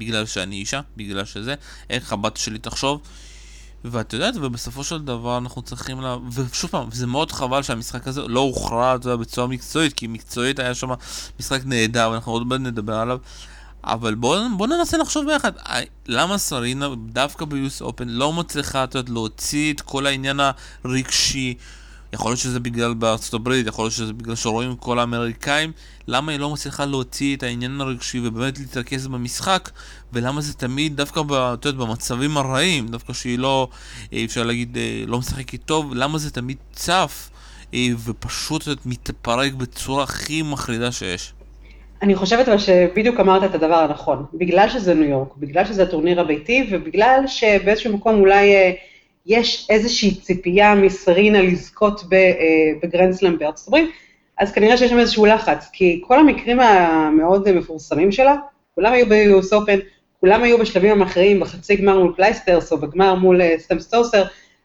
בגלל 0.00 0.26
שאני 0.26 0.56
אישה, 0.56 0.80
בגלל 0.96 1.24
שזה, 1.24 1.54
איך 1.90 2.12
הבת 2.12 2.36
שלי 2.36 2.58
תחשוב. 2.58 3.00
ואת 3.84 4.12
יודעת, 4.12 4.34
ובסופו 4.36 4.84
של 4.84 4.98
דבר 4.98 5.38
אנחנו 5.38 5.62
צריכים 5.62 6.00
לה... 6.00 6.16
ושוב 6.32 6.70
פעם, 6.70 6.88
זה 6.92 7.06
מאוד 7.06 7.32
חבל 7.32 7.62
שהמשחק 7.62 8.08
הזה 8.08 8.22
לא 8.22 8.40
הוכרע, 8.40 8.94
אתה 8.94 9.06
יודע, 9.06 9.16
בצורה 9.16 9.46
מקצועית, 9.46 9.92
כי 9.92 10.06
מקצועית 10.06 10.58
היה 10.58 10.74
שם 10.74 10.88
משחק 11.40 11.60
נהדר, 11.64 12.08
ואנחנו 12.12 12.32
עוד 12.32 12.46
מעט 12.46 12.60
נדבר 12.60 12.94
עליו. 12.94 13.18
אבל 13.84 14.14
בואו 14.14 14.40
בוא 14.56 14.66
ננסה 14.66 14.96
לחשוב 14.96 15.26
ביחד, 15.26 15.52
למה 16.06 16.38
סרינה 16.38 16.88
דווקא 17.06 17.44
ביוס 17.44 17.82
אופן 17.82 18.08
לא 18.08 18.32
מצליחה, 18.32 18.84
את 18.84 18.94
יודעת, 18.94 19.10
להוציא 19.10 19.72
את 19.72 19.80
כל 19.80 20.06
העניין 20.06 20.40
הרגשי 20.84 21.54
יכול 22.16 22.30
להיות 22.30 22.40
שזה 22.40 22.60
בגלל 22.60 22.94
בארצות 22.94 23.34
הברית, 23.34 23.66
יכול 23.66 23.84
להיות 23.84 23.92
שזה 23.92 24.12
בגלל 24.12 24.34
שרואים 24.34 24.76
כל 24.76 24.98
האמריקאים, 24.98 25.72
למה 26.08 26.32
היא 26.32 26.40
לא 26.40 26.50
מצליחה 26.50 26.84
להוציא 26.84 27.36
את 27.36 27.42
העניין 27.42 27.80
הרגשי 27.80 28.20
ובאמת 28.24 28.58
להתרכז 28.58 29.06
במשחק, 29.06 29.70
ולמה 30.12 30.40
זה 30.40 30.54
תמיד 30.54 30.96
דווקא 30.96 31.22
ב, 31.22 31.32
יודעת, 31.32 31.74
במצבים 31.74 32.36
הרעים, 32.36 32.88
דווקא 32.88 33.12
שהיא 33.12 33.38
לא, 33.38 33.68
אה, 34.12 34.24
אפשר 34.24 34.42
להגיד, 34.42 34.76
אה, 34.76 35.04
לא 35.06 35.18
משחקת 35.18 35.62
טוב, 35.64 35.94
למה 35.94 36.18
זה 36.18 36.30
תמיד 36.30 36.56
צף 36.72 37.30
אה, 37.74 37.88
ופשוט 38.04 38.68
מתפרק 38.86 39.52
בצורה 39.52 40.02
הכי 40.02 40.42
מחרידה 40.42 40.92
שיש. 40.92 41.32
אני 42.02 42.14
חושבת 42.14 42.48
אבל 42.48 42.58
שבדיוק 42.58 43.20
אמרת 43.20 43.44
את 43.44 43.54
הדבר 43.54 43.74
הנכון, 43.74 44.24
בגלל 44.34 44.68
שזה 44.68 44.94
ניו 44.94 45.08
יורק, 45.08 45.36
בגלל 45.36 45.64
שזה 45.64 45.82
הטורניר 45.82 46.20
הביתי, 46.20 46.68
ובגלל 46.72 47.20
שבאיזשהו 47.26 47.96
מקום 47.96 48.20
אולי... 48.20 48.54
יש 49.26 49.66
איזושהי 49.70 50.14
ציפייה 50.14 50.74
מסרינה 50.74 51.42
לזכות 51.42 52.00
אה, 52.12 52.18
בגרנדסלאם 52.82 53.38
בארצות 53.38 53.68
הברית, 53.68 53.90
אז 54.38 54.52
כנראה 54.52 54.76
שיש 54.76 54.90
שם 54.90 54.98
איזשהו 54.98 55.26
לחץ, 55.26 55.68
כי 55.72 56.02
כל 56.06 56.18
המקרים 56.18 56.60
המאוד 56.60 57.52
מפורסמים 57.52 58.12
שלה, 58.12 58.36
כולם 58.74 58.92
היו 58.92 59.06
ב-US 59.06 59.52
Open, 59.52 59.80
כולם 60.20 60.42
היו 60.42 60.58
בשלבים 60.58 60.90
המכריעים, 60.90 61.40
בחצי 61.40 61.76
גמר 61.76 61.98
מול 61.98 62.12
קלייסטרס, 62.16 62.72
או 62.72 62.78
בגמר 62.78 63.14
מול 63.14 63.40
סם 63.58 63.80
סטוסר, 63.80 64.24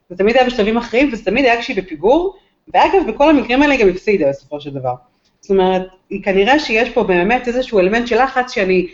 זה 0.10 0.18
תמיד 0.18 0.38
היה 0.38 0.46
בשלבים 0.46 0.78
אחרים, 0.78 1.10
וזה 1.14 1.26
תמיד 1.26 1.46
היה 1.46 1.62
כשהיא 1.62 1.78
בפיגור, 1.78 2.36
ואגב, 2.74 3.08
בכל 3.08 3.30
המקרים 3.30 3.62
האלה 3.62 3.74
היא 3.74 3.82
גם 3.82 3.90
הפסידה 3.90 4.30
בסופו 4.30 4.62
של 4.62 4.70
דבר. 4.70 4.94
זאת 5.42 5.52
אומרת, 5.52 5.88
כנראה 6.24 6.60
שיש 6.60 6.90
פה 6.90 7.04
באמת 7.04 7.48
איזשהו 7.48 7.80
אלמנט 7.80 8.08
של 8.08 8.24
לחץ 8.24 8.52
שאני, 8.52 8.88
אה, 8.88 8.94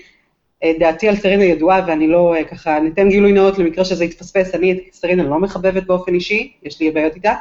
דעתי 0.65 1.09
על 1.09 1.15
סרינה 1.15 1.43
ידועה, 1.43 1.81
ואני 1.87 2.07
לא, 2.07 2.35
אה, 2.35 2.43
ככה, 2.43 2.79
ניתן 2.79 3.09
גילוי 3.09 3.31
נאות 3.31 3.59
למקרה 3.59 3.85
שזה 3.85 4.05
יתפספס, 4.05 4.55
אני 4.55 4.71
את 4.71 4.93
סרינה 4.93 5.23
לא 5.23 5.39
מחבבת 5.39 5.83
באופן 5.83 6.13
אישי, 6.13 6.53
יש 6.63 6.79
לי 6.79 6.91
בעיות 6.91 7.15
איתה, 7.15 7.33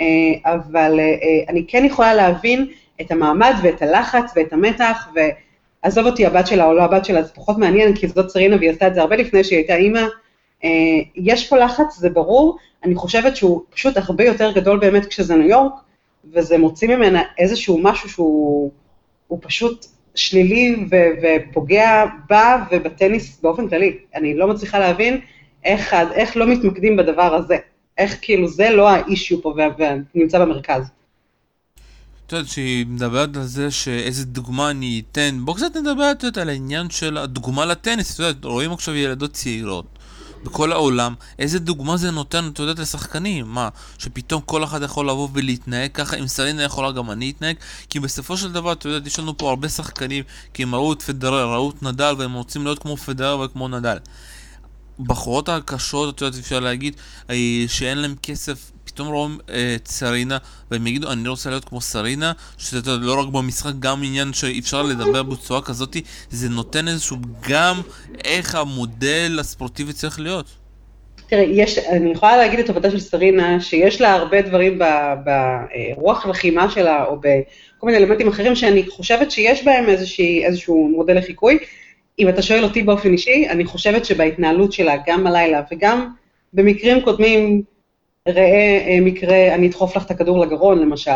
אה, 0.00 0.06
אבל 0.44 1.00
אני 1.48 1.64
כן 1.68 1.84
יכולה 1.84 2.14
להבין 2.14 2.66
את 3.00 3.10
המעמד 3.10 3.54
ואת 3.62 3.82
הלחץ 3.82 4.32
ואת 4.36 4.52
המתח, 4.52 5.08
ועזוב 5.14 6.06
אותי 6.06 6.26
הבת 6.26 6.46
שלה 6.46 6.66
או 6.66 6.74
לא 6.74 6.82
הבת 6.82 7.04
שלה, 7.04 7.22
זה 7.22 7.32
פחות 7.34 7.58
מעניין, 7.58 7.96
כי 7.96 8.08
זאת 8.08 8.30
סרינה 8.30 8.56
והיא 8.56 8.70
עשתה 8.70 8.86
את 8.86 8.94
זה 8.94 9.00
הרבה 9.00 9.16
לפני 9.16 9.44
שהיא 9.44 9.58
הייתה 9.58 9.76
אימא. 9.76 10.02
יש 11.14 11.48
פה 11.48 11.56
לחץ, 11.56 11.96
זה 11.96 12.10
ברור, 12.10 12.58
אני 12.84 12.94
חושבת 12.94 13.36
שהוא 13.36 13.62
פשוט 13.70 13.96
הרבה 13.96 14.24
יותר 14.24 14.52
גדול 14.52 14.78
באמת 14.78 15.06
כשזה 15.06 15.36
ניו 15.36 15.48
יורק, 15.48 15.72
וזה 16.32 16.58
מוציא 16.58 16.88
ממנה 16.88 17.22
איזשהו 17.38 17.78
משהו 17.82 18.08
שהוא 18.08 18.70
פשוט 19.40 19.86
שלילי 20.14 20.86
ו- 20.90 20.96
ופוגע 21.22 22.04
בה 22.30 22.64
ובטניס 22.72 23.40
באופן 23.42 23.68
כללי. 23.68 23.96
אני 24.14 24.34
לא 24.34 24.48
מצליחה 24.48 24.78
להבין 24.78 25.20
איך, 25.64 25.94
איך 25.94 26.36
לא 26.36 26.46
מתמקדים 26.46 26.96
בדבר 26.96 27.34
הזה. 27.34 27.56
איך 27.98 28.16
כאילו 28.22 28.48
זה 28.48 28.70
לא 28.70 28.88
האישיו 28.90 29.42
פה 29.42 29.54
ונמצא 30.14 30.38
במרכז. 30.38 30.82
את 32.26 32.32
יודעת, 32.32 32.48
שהיא 32.48 32.86
מדברת 32.86 33.36
על 33.36 33.42
זה 33.42 33.70
שאיזה 33.70 34.24
דוגמה 34.24 34.70
אני 34.70 35.02
אתן, 35.10 35.38
בואו 35.44 35.56
קצת 35.56 35.76
נדבר 35.76 36.12
על 36.40 36.48
העניין 36.48 36.90
של 36.90 37.16
הדוגמה 37.16 37.64
לטניס, 37.66 38.14
את 38.14 38.18
יודעת, 38.18 38.44
רואים 38.44 38.72
עכשיו 38.72 38.94
ילדות 38.94 39.32
צעירות. 39.32 39.91
בכל 40.44 40.72
העולם, 40.72 41.14
איזה 41.38 41.58
דוגמה 41.58 41.96
זה 41.96 42.10
נותן, 42.10 42.48
את 42.52 42.58
יודעת, 42.58 42.78
לשחקנים? 42.78 43.48
מה, 43.48 43.68
שפתאום 43.98 44.42
כל 44.42 44.64
אחד 44.64 44.82
יכול 44.82 45.08
לבוא 45.08 45.28
ולהתנהג 45.32 45.90
ככה, 45.94 46.16
אם 46.16 46.26
סלינה 46.26 46.62
יכולה 46.62 46.92
גם 46.92 47.10
אני 47.10 47.30
אתנהג? 47.30 47.56
כי 47.90 48.00
בסופו 48.00 48.36
של 48.36 48.52
דבר, 48.52 48.72
את 48.72 48.84
יודעת, 48.84 49.06
יש 49.06 49.18
לנו 49.18 49.38
פה 49.38 49.50
הרבה 49.50 49.68
שחקנים, 49.68 50.24
כי 50.54 50.62
הם 50.62 50.74
ראו 50.74 50.92
את 50.92 51.02
פדרר, 51.02 51.52
ראו 51.52 51.70
את 51.70 51.82
נדל, 51.82 52.14
והם 52.18 52.32
רוצים 52.32 52.64
להיות 52.64 52.78
כמו 52.78 52.96
פדרר 52.96 53.40
וכמו 53.40 53.68
נדל. 53.68 53.96
בחורות 55.00 55.48
הקשות, 55.48 56.14
את 56.14 56.20
יודעת, 56.20 56.40
אפשר 56.40 56.60
להגיד, 56.60 56.96
אה, 57.30 57.64
שאין 57.68 57.98
להם 57.98 58.14
כסף 58.22 58.70
פתאום 58.94 59.08
רואים 59.08 59.38
אה, 59.50 59.74
את 59.76 59.88
סרינה, 59.88 60.38
והם 60.70 60.86
יגידו, 60.86 61.12
אני 61.12 61.28
רוצה 61.28 61.50
להיות 61.50 61.64
כמו 61.64 61.80
סרינה, 61.80 62.32
שזה 62.58 62.90
לא 63.00 63.20
רק 63.20 63.28
במשחק, 63.28 63.72
גם 63.78 64.02
עניין 64.04 64.32
שאי 64.32 64.58
אפשר 64.58 64.82
לדבר 64.82 65.22
בצורה 65.22 65.62
כזאת, 65.62 65.96
זה 66.30 66.48
נותן 66.48 66.88
איזשהו 66.88 67.16
גם 67.48 67.80
איך 68.24 68.54
המודל 68.54 69.36
הספורטיבי 69.40 69.92
צריך 69.92 70.20
להיות. 70.20 70.46
תראה, 71.28 71.42
יש, 71.42 71.78
אני 71.78 72.12
יכולה 72.12 72.36
להגיד 72.36 72.58
לטובתה 72.58 72.90
של 72.90 73.00
סרינה, 73.00 73.60
שיש 73.60 74.00
לה 74.00 74.12
הרבה 74.12 74.42
דברים 74.42 74.78
ברוח 75.24 76.26
לחימה 76.26 76.70
שלה, 76.70 77.04
או 77.04 77.16
בכל 77.16 77.86
מיני 77.86 77.98
אלמנטים 77.98 78.28
אחרים, 78.28 78.54
שאני 78.54 78.88
חושבת 78.88 79.30
שיש 79.30 79.64
בהם 79.64 79.88
איזושהי, 79.88 80.44
איזשהו 80.44 80.88
מודל 80.88 81.18
לחיקוי. 81.18 81.58
אם 82.18 82.28
אתה 82.28 82.42
שואל 82.42 82.64
אותי 82.64 82.82
באופן 82.82 83.12
אישי, 83.12 83.46
אני 83.50 83.64
חושבת 83.64 84.04
שבהתנהלות 84.04 84.72
שלה, 84.72 84.94
גם 85.06 85.26
הלילה 85.26 85.62
וגם 85.72 86.08
במקרים 86.52 87.00
קודמים, 87.00 87.62
ראה 88.28 88.84
אה, 88.88 88.98
מקרה, 89.00 89.54
אני 89.54 89.68
אדחוף 89.68 89.96
לך 89.96 90.06
את 90.06 90.10
הכדור 90.10 90.38
לגרון 90.38 90.78
למשל, 90.78 91.10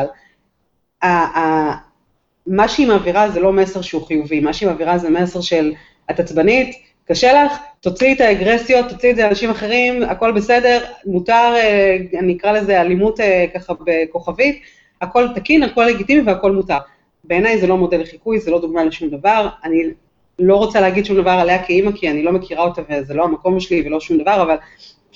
מה 2.46 2.68
שהיא 2.68 2.88
מעבירה 2.88 3.30
זה 3.30 3.40
לא 3.40 3.52
מסר 3.52 3.80
שהוא 3.80 4.06
חיובי, 4.06 4.40
מה 4.40 4.52
שהיא 4.52 4.68
מעבירה 4.68 4.98
זה 4.98 5.10
מסר 5.10 5.40
של 5.40 5.72
את 6.10 6.20
עצבנית, 6.20 6.76
קשה 7.04 7.44
לך, 7.44 7.52
תוציאי 7.80 8.12
את 8.12 8.20
האגרסיות, 8.20 8.88
תוציאי 8.88 9.10
את 9.10 9.16
זה 9.16 9.22
לאנשים 9.22 9.50
אחרים, 9.50 10.02
הכל 10.02 10.32
בסדר, 10.32 10.84
מותר, 11.06 11.52
אה, 11.56 11.96
אני 12.18 12.36
אקרא 12.36 12.52
לזה 12.52 12.80
אלימות 12.80 13.20
אה, 13.20 13.46
ככה 13.54 13.72
בכוכבית, 13.84 14.60
הכל 15.00 15.28
תקין, 15.34 15.62
הכל 15.62 15.84
לגיטימי 15.84 16.20
והכל 16.20 16.52
מותר. 16.52 16.78
בעיניי 17.24 17.58
זה 17.58 17.66
לא 17.66 17.76
מודל 17.76 18.00
לחיקוי, 18.00 18.40
זה 18.40 18.50
לא 18.50 18.60
דוגמה 18.60 18.84
לשום 18.84 19.08
דבר, 19.08 19.48
אני 19.64 19.82
לא 20.38 20.56
רוצה 20.56 20.80
להגיד 20.80 21.04
שום 21.04 21.16
דבר 21.16 21.30
עליה 21.30 21.62
כאימא, 21.62 21.92
כי 21.92 22.10
אני 22.10 22.22
לא 22.22 22.32
מכירה 22.32 22.64
אותה 22.64 22.82
וזה 22.90 23.14
לא 23.14 23.24
המקום 23.24 23.60
שלי 23.60 23.82
ולא 23.86 24.00
שום 24.00 24.18
דבר, 24.18 24.42
אבל 24.42 24.56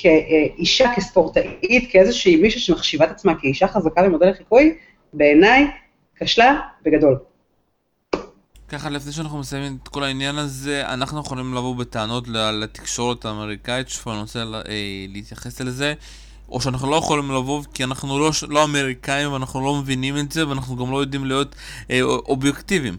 כאישה, 0.02 0.94
כספורטאית, 0.96 1.90
כאיזושהי 1.90 2.36
מישהי 2.36 2.60
שמחשיבה 2.60 3.04
את 3.04 3.10
עצמה 3.10 3.34
כאישה 3.40 3.68
חזקה 3.68 4.02
במודל 4.02 4.30
לחיקוי, 4.30 4.74
בעיניי 5.12 5.66
כשלה 6.16 6.60
בגדול. 6.84 7.18
ככה, 8.68 8.90
לפני 8.90 9.12
שאנחנו 9.12 9.38
מסיימים 9.38 9.78
את 9.82 9.88
כל 9.88 10.04
העניין 10.04 10.38
הזה, 10.38 10.82
אנחנו 10.86 11.20
יכולים 11.20 11.54
לבוא 11.54 11.76
בטענות 11.76 12.28
לתקשורת 12.28 13.24
האמריקאית, 13.24 13.88
שפה 13.88 14.12
אני 14.12 14.20
רוצה 14.20 14.42
אה, 14.42 14.62
להתייחס 15.08 15.60
לזה, 15.60 15.94
או 16.48 16.60
שאנחנו 16.60 16.90
לא 16.90 16.96
יכולים 16.96 17.30
לבוא 17.30 17.62
כי 17.74 17.84
אנחנו 17.84 18.18
לא, 18.18 18.30
לא 18.48 18.64
אמריקאים 18.64 19.32
ואנחנו 19.32 19.64
לא 19.64 19.74
מבינים 19.74 20.18
את 20.18 20.32
זה, 20.32 20.48
ואנחנו 20.48 20.76
גם 20.76 20.92
לא 20.92 21.00
יודעים 21.00 21.24
להיות 21.24 21.54
אה, 21.90 22.02
אובייקטיביים. 22.02 22.96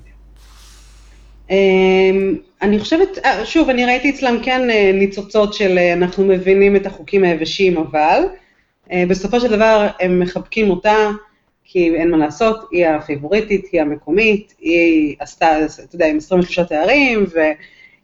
אמ, 1.51 2.35
אני 2.61 2.79
חושבת, 2.79 3.17
אה, 3.25 3.45
שוב, 3.45 3.69
אני 3.69 3.85
ראיתי 3.85 4.09
אצלם 4.09 4.37
כן 4.43 4.69
אה, 4.69 4.91
ניצוצות 4.93 5.53
של 5.53 5.77
אה, 5.77 5.93
אנחנו 5.93 6.25
מבינים 6.25 6.75
את 6.75 6.85
החוקים 6.85 7.23
היבשים, 7.23 7.77
אבל 7.77 8.23
בסופו 9.07 9.39
של 9.39 9.47
דבר 9.47 9.87
הם 9.99 10.19
מחבקים 10.19 10.69
אותה, 10.69 10.95
כי 11.63 11.95
אין 11.95 12.11
מה 12.11 12.17
לעשות, 12.17 12.67
היא 12.71 12.87
הפיבוריטית, 12.87 13.65
היא 13.71 13.81
המקומית, 13.81 14.53
היא 14.59 15.15
עשתה, 15.19 15.65
אתה 15.65 15.95
יודע, 15.95 16.07
עם 16.07 16.17
23 16.17 16.59
תארים, 16.59 17.25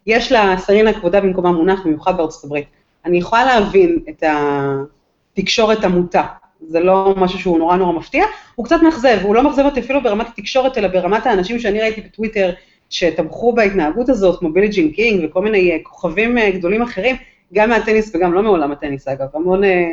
ויש 0.07 0.31
לה 0.31 0.55
סרינה 0.57 0.93
כבודה 0.93 1.21
במקומה 1.21 1.51
מונח, 1.51 1.79
במיוחד 1.85 2.17
בארצות 2.17 2.43
הברית. 2.43 2.65
אני 3.05 3.17
יכולה 3.17 3.45
להבין 3.45 3.99
את 4.09 4.23
התקשורת 5.33 5.83
המוטה, 5.83 6.23
זה 6.67 6.79
לא 6.79 7.13
משהו 7.17 7.39
שהוא 7.39 7.59
נורא 7.59 7.77
נורא 7.77 7.93
מפתיע, 7.93 8.25
הוא 8.55 8.65
קצת 8.65 8.81
מאכזב, 8.81 9.17
הוא 9.23 9.35
לא 9.35 9.43
מאכזב 9.43 9.65
אותי 9.65 9.79
אפילו 9.79 10.03
ברמת 10.03 10.27
התקשורת, 10.27 10.77
אלא 10.77 10.87
ברמת 10.87 11.25
האנשים 11.25 11.59
שאני 11.59 11.81
ראיתי 11.81 12.01
בטוויטר, 12.01 12.51
שתמכו 12.89 13.53
בהתנהגות 13.53 14.09
הזאת, 14.09 14.39
כמו 14.39 14.49
בילי 14.49 14.67
ג'ין 14.67 14.91
קינג 14.91 15.25
וכל 15.25 15.41
מיני 15.41 15.71
אה, 15.71 15.77
כוכבים 15.83 16.37
אה, 16.37 16.51
גדולים 16.51 16.81
אחרים, 16.81 17.15
גם 17.53 17.69
מהטניס 17.69 18.15
וגם 18.15 18.33
לא 18.33 18.43
מעולם 18.43 18.71
הטניס 18.71 19.07
אגב, 19.07 19.27
המון 19.33 19.63
אה, 19.63 19.85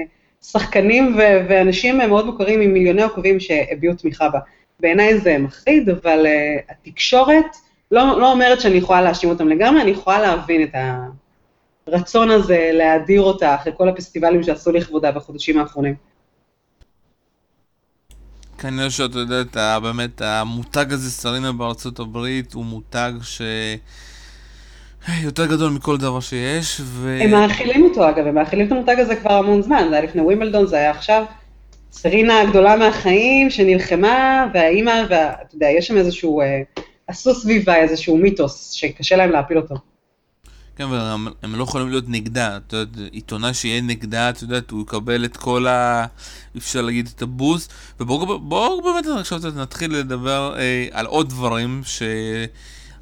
שחקנים 0.43 1.15
ו- 1.19 1.47
ואנשים 1.49 1.99
מאוד 1.99 2.27
מוכרים 2.27 2.61
עם 2.61 2.73
מיליוני 2.73 3.03
עוקבים 3.03 3.41
שהביעו 3.41 3.95
תמיכה 3.95 4.29
בה. 4.29 4.39
בעיניי 4.81 5.19
זה 5.19 5.39
מחריד, 5.39 5.89
אבל 5.89 6.27
התקשורת 6.69 7.57
לא, 7.91 8.21
לא 8.21 8.33
אומרת 8.33 8.61
שאני 8.61 8.77
יכולה 8.77 9.03
להאשים 9.03 9.31
אותם 9.31 9.49
לגמרי, 9.49 9.83
אני 9.83 9.91
יכולה 9.91 10.21
להבין 10.21 10.63
את 10.63 10.75
הרצון 11.87 12.31
הזה 12.31 12.71
להדיר 12.73 13.23
אותה 13.23 13.55
אחרי 13.55 13.73
כל 13.77 13.89
הפסטיבלים 13.89 14.43
שעשו 14.43 14.73
לכבודה 14.73 15.13
בחודשים 15.13 15.59
האחרונים. 15.59 15.95
כנראה 18.59 18.91
שאתה 18.91 19.19
יודע, 19.19 19.79
באמת, 19.79 20.23
המותג 20.23 20.93
הזה, 20.93 21.11
סרינה 21.11 21.53
בארצות 21.53 21.99
הברית, 21.99 22.53
הוא 22.53 22.65
מותג 22.65 23.13
ש... 23.23 23.43
יותר 25.23 25.47
גדול 25.47 25.71
מכל 25.71 25.97
דבר 25.97 26.21
שיש, 26.21 26.81
ו... 26.85 27.19
הם 27.21 27.31
מאכילים 27.31 27.85
אותו 27.85 28.09
אגב, 28.09 28.27
הם 28.27 28.35
מאכילים 28.35 28.67
את 28.67 28.73
המותג 28.73 28.97
הזה 28.99 29.17
כבר 29.17 29.33
המון 29.33 29.63
זמן, 29.63 29.87
זה 29.91 29.97
היה 29.97 30.05
לפני 30.05 30.23
ווימבלדון, 30.23 30.67
זה 30.67 30.77
היה 30.77 30.91
עכשיו. 30.91 31.25
סרינה 31.93 32.41
הגדולה 32.41 32.77
מהחיים 32.77 33.51
שנלחמה, 33.51 34.47
והאימא, 34.55 35.03
ואתה 35.09 35.55
יודע, 35.55 35.69
יש 35.69 35.87
שם 35.87 35.97
איזשהו, 35.97 36.41
אה, 36.41 36.63
עשו 37.07 37.35
סביבה 37.35 37.77
איזשהו 37.77 38.17
מיתוס 38.17 38.71
שקשה 38.71 39.17
להם 39.17 39.31
להפיל 39.31 39.59
אותו. 39.59 39.75
כן, 40.77 40.85
והם 40.85 41.55
לא 41.55 41.63
יכולים 41.63 41.91
להיות 41.91 42.05
נגדה, 42.09 42.57
את 42.57 42.73
יודעת, 42.73 43.11
עיתונאי 43.13 43.55
שיהיה 43.55 43.81
נגדה, 43.81 44.31
את 44.31 44.43
יודעת, 44.43 44.71
הוא 44.71 44.83
יקבל 44.83 45.25
את 45.25 45.37
כל 45.37 45.67
ה... 45.67 46.07
אפשר 46.57 46.83
להגיד 46.83 47.09
את 47.17 47.23
הבוז, 47.23 47.69
ובואו 48.01 48.41
בוא, 48.41 48.83
באמת 48.83 49.07
עכשיו 49.21 49.41
נתחיל 49.57 49.97
לדבר 49.97 50.55
אה, 50.59 50.87
על 50.93 51.07
עוד 51.07 51.29
דברים, 51.29 51.83
ש... 51.85 52.03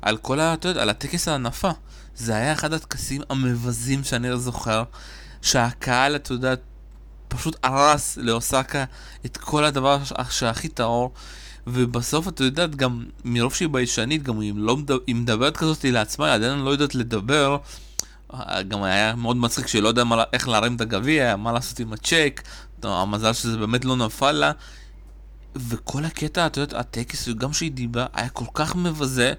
על 0.02 0.16
כל 0.16 0.40
ה... 0.40 0.54
את 0.54 0.64
יודעת, 0.64 0.82
על 0.82 0.90
הטקס 0.90 1.28
ההנפה. 1.28 1.70
זה 2.16 2.34
היה 2.34 2.52
אחד 2.52 2.72
הטקסים 2.72 3.22
המבזים 3.30 4.04
שאני 4.04 4.38
זוכר, 4.38 4.82
שהקהל, 5.42 6.16
את 6.16 6.30
יודעת, 6.30 6.60
פשוט 7.28 7.56
הרס 7.62 8.16
לאוסקה 8.16 8.84
את 9.26 9.36
כל 9.36 9.64
הדבר 9.64 9.98
שהכי 10.30 10.68
טהור. 10.68 11.12
ובסוף 11.66 12.28
את 12.28 12.40
יודעת 12.40 12.76
גם 12.76 13.04
מרוב 13.24 13.54
שהיא 13.54 13.68
ביישנית 13.68 14.22
גם 14.22 14.42
אם 14.42 14.54
לא 14.58 14.76
היא 15.06 15.14
מדברת 15.14 15.56
כזאת 15.56 15.84
לעצמה 15.84 16.26
היא 16.26 16.34
עדיין 16.34 16.58
לא 16.58 16.70
יודעת 16.70 16.94
לדבר. 16.94 17.56
גם 18.68 18.82
היה 18.82 19.14
מאוד 19.14 19.36
מצחיק 19.36 19.66
שהיא 19.66 19.82
לא 19.82 19.88
יודעת 19.88 20.06
איך 20.32 20.48
להרים 20.48 20.76
את 20.76 20.80
הגביע 20.80 21.36
מה 21.36 21.52
לעשות 21.52 21.78
עם 21.78 21.92
הצ'ק 21.92 22.42
המזל 22.82 23.32
שזה 23.32 23.58
באמת 23.58 23.84
לא 23.84 23.96
נפל 23.96 24.32
לה. 24.32 24.52
וכל 25.56 26.04
הקטע 26.04 26.46
את 26.46 26.56
יודעת 26.56 26.80
הטקס 26.80 27.28
גם 27.28 27.52
שהיא 27.52 27.72
דיברה 27.72 28.06
היה 28.14 28.28
כל 28.28 28.44
כך 28.54 28.76
מבזה 28.76 29.32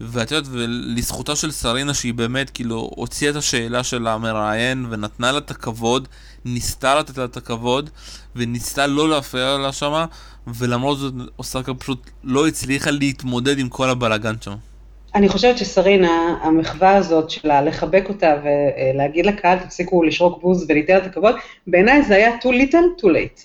ואת 0.00 0.30
יודעת, 0.30 0.52
ולזכותה 0.52 1.36
של 1.36 1.50
סרינה 1.50 1.94
שהיא 1.94 2.14
באמת 2.14 2.50
כאילו 2.50 2.90
הוציאה 2.96 3.30
את 3.30 3.36
השאלה 3.36 3.84
של 3.84 4.06
המראיין 4.06 4.86
ונתנה 4.90 5.32
לה 5.32 5.38
את 5.38 5.50
הכבוד, 5.50 6.08
ניסתה 6.44 6.94
לתת 6.94 7.18
לה 7.18 7.24
את 7.24 7.36
הכבוד, 7.36 7.90
וניסתה 8.36 8.86
לא 8.86 9.08
להפריע 9.08 9.56
לה 9.56 9.72
שמה, 9.72 10.06
ולמרות 10.46 10.98
זאת 10.98 11.14
אוסקה 11.38 11.74
פשוט 11.74 12.10
לא 12.24 12.46
הצליחה 12.46 12.90
להתמודד 12.90 13.58
עם 13.58 13.68
כל 13.68 13.90
הבלאגן 13.90 14.34
שם. 14.40 14.54
אני 15.14 15.28
חושבת 15.28 15.58
שסרינה, 15.58 16.38
המחווה 16.42 16.96
הזאת 16.96 17.30
שלה 17.30 17.62
לחבק 17.62 18.04
אותה 18.08 18.34
ולהגיד 18.44 19.26
לקהל, 19.26 19.58
תפסיקו 19.58 20.02
לשרוק 20.02 20.42
בוז 20.42 20.66
וליתן 20.68 20.92
לה 20.92 20.98
את 20.98 21.06
הכבוד, 21.06 21.34
בעיניי 21.66 22.02
זה 22.02 22.14
היה 22.14 22.36
too 22.42 22.48
little, 22.48 23.02
too 23.02 23.06
late. 23.06 23.40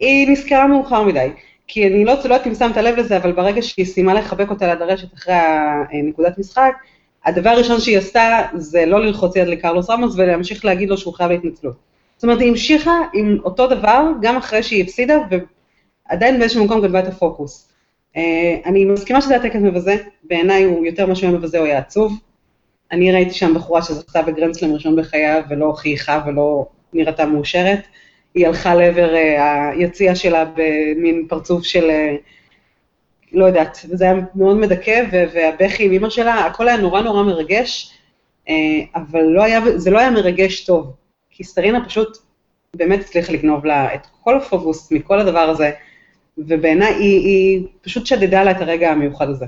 היא 0.00 0.28
נזכרה 0.28 0.66
מאוחר 0.66 1.02
מדי, 1.02 1.28
כי 1.72 1.86
אני 1.86 2.04
לא, 2.04 2.12
לא 2.12 2.18
יודעת 2.18 2.46
אם 2.46 2.54
שמת 2.54 2.76
לב 2.76 2.96
לזה, 2.96 3.16
אבל 3.16 3.32
ברגע 3.32 3.62
שהיא 3.62 3.86
סיימה 3.86 4.14
לחבק 4.14 4.50
אותה 4.50 4.66
ליד 4.66 4.82
הרשת 4.82 5.14
אחרי 5.14 5.34
הנקודת 5.92 6.38
משחק, 6.38 6.72
הדבר 7.24 7.50
הראשון 7.50 7.80
שהיא 7.80 7.98
עשתה 7.98 8.40
זה 8.54 8.86
לא 8.86 9.00
ללחוץ 9.00 9.36
יד 9.36 9.48
לקרלוס 9.48 9.90
רמוס 9.90 10.14
ולהמשיך 10.16 10.64
להגיד 10.64 10.88
לו 10.88 10.98
שהוא 10.98 11.14
חייב 11.14 11.30
להתנצלות. 11.30 11.76
זאת 12.16 12.24
אומרת, 12.24 12.40
היא 12.40 12.48
המשיכה 12.50 12.98
עם 13.14 13.38
אותו 13.44 13.66
דבר 13.66 14.06
גם 14.22 14.36
אחרי 14.36 14.62
שהיא 14.62 14.84
הפסידה, 14.84 15.18
ועדיין 16.10 16.38
באיזשהו 16.38 16.64
מקום 16.64 16.80
גנבה 16.80 17.00
את 17.00 17.06
הפוקוס. 17.06 17.68
אה, 18.16 18.56
אני 18.66 18.84
מסכימה 18.84 19.20
שזה 19.20 19.34
היה 19.34 19.42
טקס 19.42 19.60
מבזה, 19.60 19.96
בעיניי 20.24 20.64
הוא 20.64 20.86
יותר 20.86 21.06
מה 21.06 21.14
שהוא 21.14 21.30
מבזה, 21.30 21.58
הוא 21.58 21.66
היה 21.66 21.78
עצוב. 21.78 22.20
אני 22.92 23.12
ראיתי 23.12 23.34
שם 23.34 23.54
בחורה 23.54 23.82
שזכתה 23.82 24.22
בגרנדסלם 24.22 24.74
ראשון 24.74 24.96
בחייו 24.96 25.42
ולא 25.50 25.72
חייכה 25.76 26.22
ולא 26.26 26.66
נראתה 26.92 27.26
מאושרת. 27.26 27.80
היא 28.34 28.46
הלכה 28.46 28.74
לעבר 28.74 29.14
אה, 29.14 29.68
היציאה 29.70 30.14
שלה 30.14 30.44
במין 30.56 31.26
פרצוף 31.28 31.64
של, 31.64 31.90
אה, 31.90 32.16
לא 33.32 33.44
יודעת, 33.44 33.78
וזה 33.88 34.04
היה 34.04 34.14
מאוד 34.34 34.56
מדכא, 34.56 35.04
והבכי 35.12 35.84
עם 35.84 35.92
אמא 35.92 36.10
שלה, 36.10 36.34
הכל 36.34 36.68
היה 36.68 36.76
נורא 36.76 37.00
נורא 37.00 37.22
מרגש, 37.22 37.96
אבל 38.94 39.22
לא 39.22 39.42
היה, 39.42 39.60
זה 39.76 39.90
לא 39.90 39.98
היה 39.98 40.10
מרגש 40.10 40.64
טוב, 40.64 40.92
כי 41.30 41.44
סטרינה 41.44 41.84
פשוט 41.84 42.18
באמת 42.76 43.00
הצליחה 43.00 43.32
לגנוב 43.32 43.64
לה 43.64 43.94
את 43.94 44.06
כל 44.24 44.36
הפוקוס 44.36 44.92
מכל 44.92 45.20
הדבר 45.20 45.40
הזה. 45.40 45.70
ובעיניי 46.38 46.94
היא, 46.94 47.26
היא 47.26 47.66
פשוט 47.80 48.06
שדדה 48.06 48.44
לה 48.44 48.50
את 48.50 48.60
הרגע 48.60 48.90
המיוחד 48.90 49.28
הזה. 49.28 49.46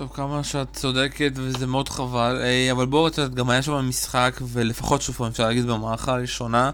טוב, 0.00 0.10
כמה 0.14 0.44
שאת 0.44 0.72
צודקת 0.72 1.32
וזה 1.34 1.66
מאוד 1.66 1.88
חבל, 1.88 2.40
אה, 2.42 2.72
אבל 2.72 2.86
בואו 2.86 3.04
רצה, 3.04 3.26
גם 3.26 3.50
היה 3.50 3.62
שם 3.62 3.72
משחק, 3.72 4.40
ולפחות 4.52 5.02
שוב 5.02 5.14
פעם 5.14 5.26
אפשר 5.26 5.46
להגיד 5.46 5.66
במערכה 5.66 6.12
הראשונה, 6.12 6.70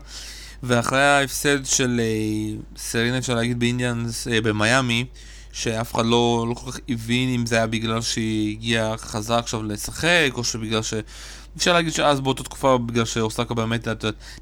ואחרי 0.62 1.02
ההפסד 1.02 1.64
של 1.64 2.00
אה, 2.00 2.58
סרינה, 2.76 3.18
אפשר 3.18 3.34
להגיד 3.34 3.58
באינדיאנס, 3.58 4.28
אה, 4.28 4.40
במיאמי, 4.40 5.04
שאף 5.52 5.94
אחד 5.94 6.06
לא, 6.06 6.46
לא 6.48 6.54
כל 6.54 6.70
כך 6.70 6.80
הבין 6.88 7.28
אם 7.28 7.46
זה 7.46 7.56
היה 7.56 7.66
בגלל 7.66 8.02
שהיא 8.02 8.56
הגיעה 8.56 8.96
חזרה 8.96 9.38
עכשיו 9.38 9.62
לשחק, 9.62 10.30
או 10.34 10.44
שבגלל 10.44 10.82
ש... 10.82 10.94
אפשר 11.56 11.72
להגיד 11.72 11.92
שאז 11.92 12.20
באותה 12.20 12.42
תקופה, 12.42 12.78
בגלל 12.78 13.04
שאוסקה 13.04 13.54
באמת 13.54 13.88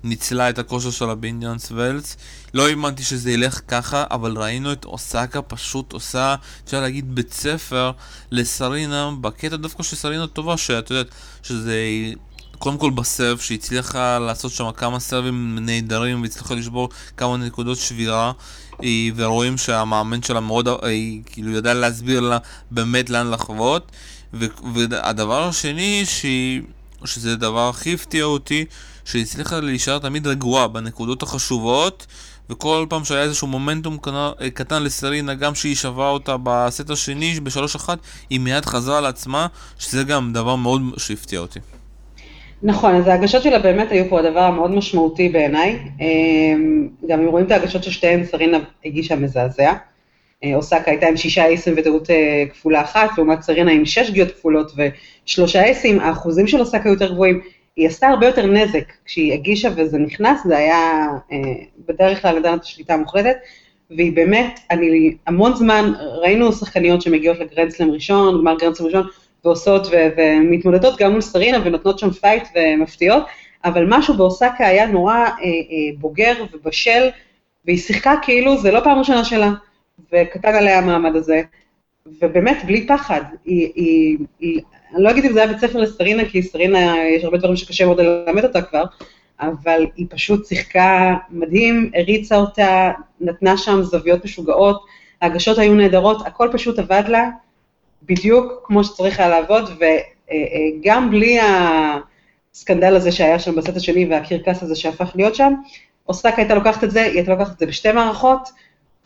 ניצלה 0.05 0.51
את 0.51 0.59
הכושר 0.59 0.91
שלה 0.91 1.15
באינדיאנס 1.15 1.71
וולס, 1.71 2.17
לא 2.55 2.69
האמנתי 2.69 3.03
שזה 3.03 3.31
ילך 3.31 3.61
ככה, 3.69 4.05
אבל 4.11 4.39
ראינו 4.39 4.73
את 4.73 4.85
אוסקה 4.85 5.43
פשוט 5.43 5.93
עושה, 5.93 6.35
אפשר 6.65 6.81
להגיד, 6.81 7.15
בית 7.15 7.33
ספר 7.33 7.91
לסרינה, 8.31 9.11
בקטע 9.21 9.57
דווקא 9.57 9.83
שסרינה 9.83 10.27
טובה, 10.27 10.57
שאת 10.57 10.91
יודעת, 10.91 11.07
שזה 11.43 11.77
קודם 12.59 12.79
כל 12.79 12.91
בסרב, 12.91 13.39
שהצליחה 13.39 14.19
לעשות 14.19 14.53
שם 14.53 14.71
כמה 14.77 15.01
סרבים 15.01 15.59
נהדרים 15.61 16.23
והצליחה 16.23 16.55
לשבור 16.55 16.89
כמה 17.17 17.37
נקודות 17.37 17.79
שבירה 17.79 18.33
ורואים 19.17 19.59
שהמאמן 19.59 20.23
שלה 20.23 20.41
מאוד, 20.41 20.69
כאילו 21.27 21.51
ידעה 21.51 21.75
להסביר 21.75 22.21
לה 22.21 22.39
באמת 22.71 23.11
לאן 23.11 23.31
לחוות 23.31 23.93
והדבר 24.75 25.49
השני 25.49 26.03
שהיא 26.07 26.63
שזה 27.07 27.33
הדבר 27.33 27.69
הכי 27.69 27.95
הפתיע 27.95 28.25
אותי, 28.25 28.65
שהיא 29.05 29.23
הצליחה 29.23 29.61
להישאר 29.61 29.99
תמיד 29.99 30.27
רגועה 30.27 30.69
בנקודות 30.69 31.23
החשובות, 31.23 32.07
וכל 32.51 32.87
פעם 32.89 33.05
שהיה 33.05 33.23
איזשהו 33.23 33.47
מומנטום 33.47 33.99
קטן 34.55 34.83
לסרינה, 34.83 35.35
גם 35.35 35.55
שהיא 35.55 35.75
שווה 35.75 36.09
אותה 36.09 36.37
בסט 36.43 36.91
השני, 36.91 37.41
בשלוש 37.43 37.75
אחת, 37.75 37.99
היא 38.31 38.41
מיד 38.41 38.65
חזרה 38.65 39.01
לעצמה, 39.01 39.47
שזה 39.79 40.05
גם 40.05 40.33
דבר 40.33 40.57
מאוד 40.57 40.83
שהפתיע 40.97 41.39
אותי. 41.39 41.61
נכון, 42.63 42.95
אז 42.95 43.07
ההגשות 43.07 43.43
שלה 43.43 43.59
באמת 43.59 43.91
היו 43.91 44.05
פה 44.09 44.21
הדבר 44.21 44.41
המאוד 44.41 44.71
משמעותי 44.71 45.29
בעיניי. 45.29 45.79
אמ, 46.01 46.89
גם 47.09 47.21
אם 47.21 47.27
רואים 47.27 47.47
את 47.47 47.51
ההגשות 47.51 47.85
של 47.85 47.91
שתיהן, 47.91 48.25
סרינה 48.25 48.59
הגישה 48.85 49.17
מזעזע. 49.17 49.73
אוסקה 50.55 50.91
הייתה 50.91 51.07
עם 51.07 51.17
שישה 51.17 51.45
אייסים 51.45 51.75
וטעות 51.77 52.11
אה, 52.11 52.45
כפולה 52.53 52.81
אחת, 52.81 53.11
לעומת 53.17 53.43
סרינה 53.43 53.73
עם 53.73 53.85
שש 53.85 54.07
שגיאות 54.07 54.31
כפולות 54.31 54.73
ושלושה 54.77 55.63
אייסים, 55.63 56.01
האחוזים 56.01 56.47
של 56.47 56.61
אוסקה 56.61 56.89
יותר 56.89 57.13
גבוהים. 57.13 57.41
היא 57.77 57.89
עשתה 57.89 58.09
הרבה 58.09 58.27
יותר 58.27 58.47
נזק 58.47 58.93
כשהיא 59.05 59.33
הגישה 59.33 59.69
וזה 59.77 59.99
נכנס, 59.99 60.41
זה 60.45 60.57
היה 60.57 61.07
אה, 61.33 61.39
בדרך 61.89 62.23
כלל 62.23 62.37
לדעת 62.37 62.63
השליטה 62.63 62.95
המוחלטת, 62.95 63.37
והיא 63.91 64.13
באמת, 64.13 64.61
אני 64.71 65.17
המון 65.27 65.57
זמן, 65.57 65.93
ראינו 66.23 66.53
שחקניות 66.53 67.03
שמגיעות 67.03 67.39
לגרנדסלם 67.39 67.91
ראשון, 67.91 68.41
גמר 68.41 68.57
גרנדסלם 68.59 68.87
ראשון, 68.87 69.07
ועושות 69.45 69.87
ו- 69.87 70.09
ומתמודדות 70.17 70.99
גם 70.99 71.13
מול 71.13 71.21
סרינה 71.21 71.59
ונותנות 71.65 71.99
שם 71.99 72.11
fight 72.11 72.45
ומפתיעות, 72.55 73.25
אבל 73.65 73.85
משהו 73.89 74.15
באוסקה 74.15 74.67
היה 74.67 74.87
נורא 74.87 75.15
אה, 75.15 75.27
אה, 75.27 75.99
בוגר 75.99 76.35
ובשל, 76.53 77.09
והיא 77.65 77.79
שיחקה 77.79 78.15
כאילו 78.23 78.59
זה 78.59 78.73
לא 78.73 78.81
פעם 78.81 78.99
ראשונה 78.99 79.25
שלה. 79.25 79.51
וקטן 80.13 80.55
עליה 80.55 80.79
המעמד 80.79 81.17
הזה, 81.17 81.43
ובאמת, 82.23 82.57
בלי 82.67 82.87
פחד. 82.87 83.23
היא, 83.45 83.73
היא, 83.75 84.19
היא, 84.41 84.61
אני 84.95 85.03
לא 85.03 85.11
אגיד 85.11 85.25
אם 85.25 85.33
זה 85.33 85.43
היה 85.43 85.53
בית 85.53 85.61
ספר 85.61 85.79
לסרינה, 85.81 86.25
כי 86.25 86.43
סרינה, 86.43 87.09
יש 87.09 87.25
הרבה 87.25 87.39
דברים 87.39 87.57
שקשה 87.57 87.87
מאוד 87.87 88.01
ללמד 88.01 88.45
אותה 88.45 88.63
כבר, 88.63 88.85
אבל 89.41 89.87
היא 89.97 90.07
פשוט 90.11 90.47
שיחקה 90.47 91.15
מדהים, 91.31 91.91
הריצה 91.95 92.37
אותה, 92.37 92.93
נתנה 93.21 93.57
שם 93.57 93.83
זוויות 93.83 94.25
משוגעות, 94.25 94.85
ההגשות 95.21 95.59
היו 95.59 95.75
נהדרות, 95.75 96.27
הכל 96.27 96.49
פשוט 96.53 96.79
עבד 96.79 97.03
לה 97.09 97.31
בדיוק 98.03 98.53
כמו 98.65 98.85
שצריך 98.85 99.21
היה 99.21 99.29
לעבוד, 99.29 99.71
וגם 100.31 101.11
בלי 101.11 101.39
הסקנדל 102.53 102.97
הזה 102.97 103.13
שהיה 103.13 103.39
שם 103.39 103.57
בסט 103.57 103.77
השני 103.77 104.07
והקרקס 104.07 104.63
הזה 104.63 104.77
שהפך 104.77 105.13
להיות 105.15 105.35
שם, 105.35 105.55
אוסקה 106.09 106.37
הייתה 106.37 106.55
לוקחת 106.55 106.85
את 106.85 106.91
זה, 106.91 107.03
היא 107.03 107.15
הייתה 107.15 107.33
לוקחת 107.33 107.53
את 107.53 107.59
זה 107.59 107.67
בשתי 107.67 107.93
מערכות, 107.93 108.49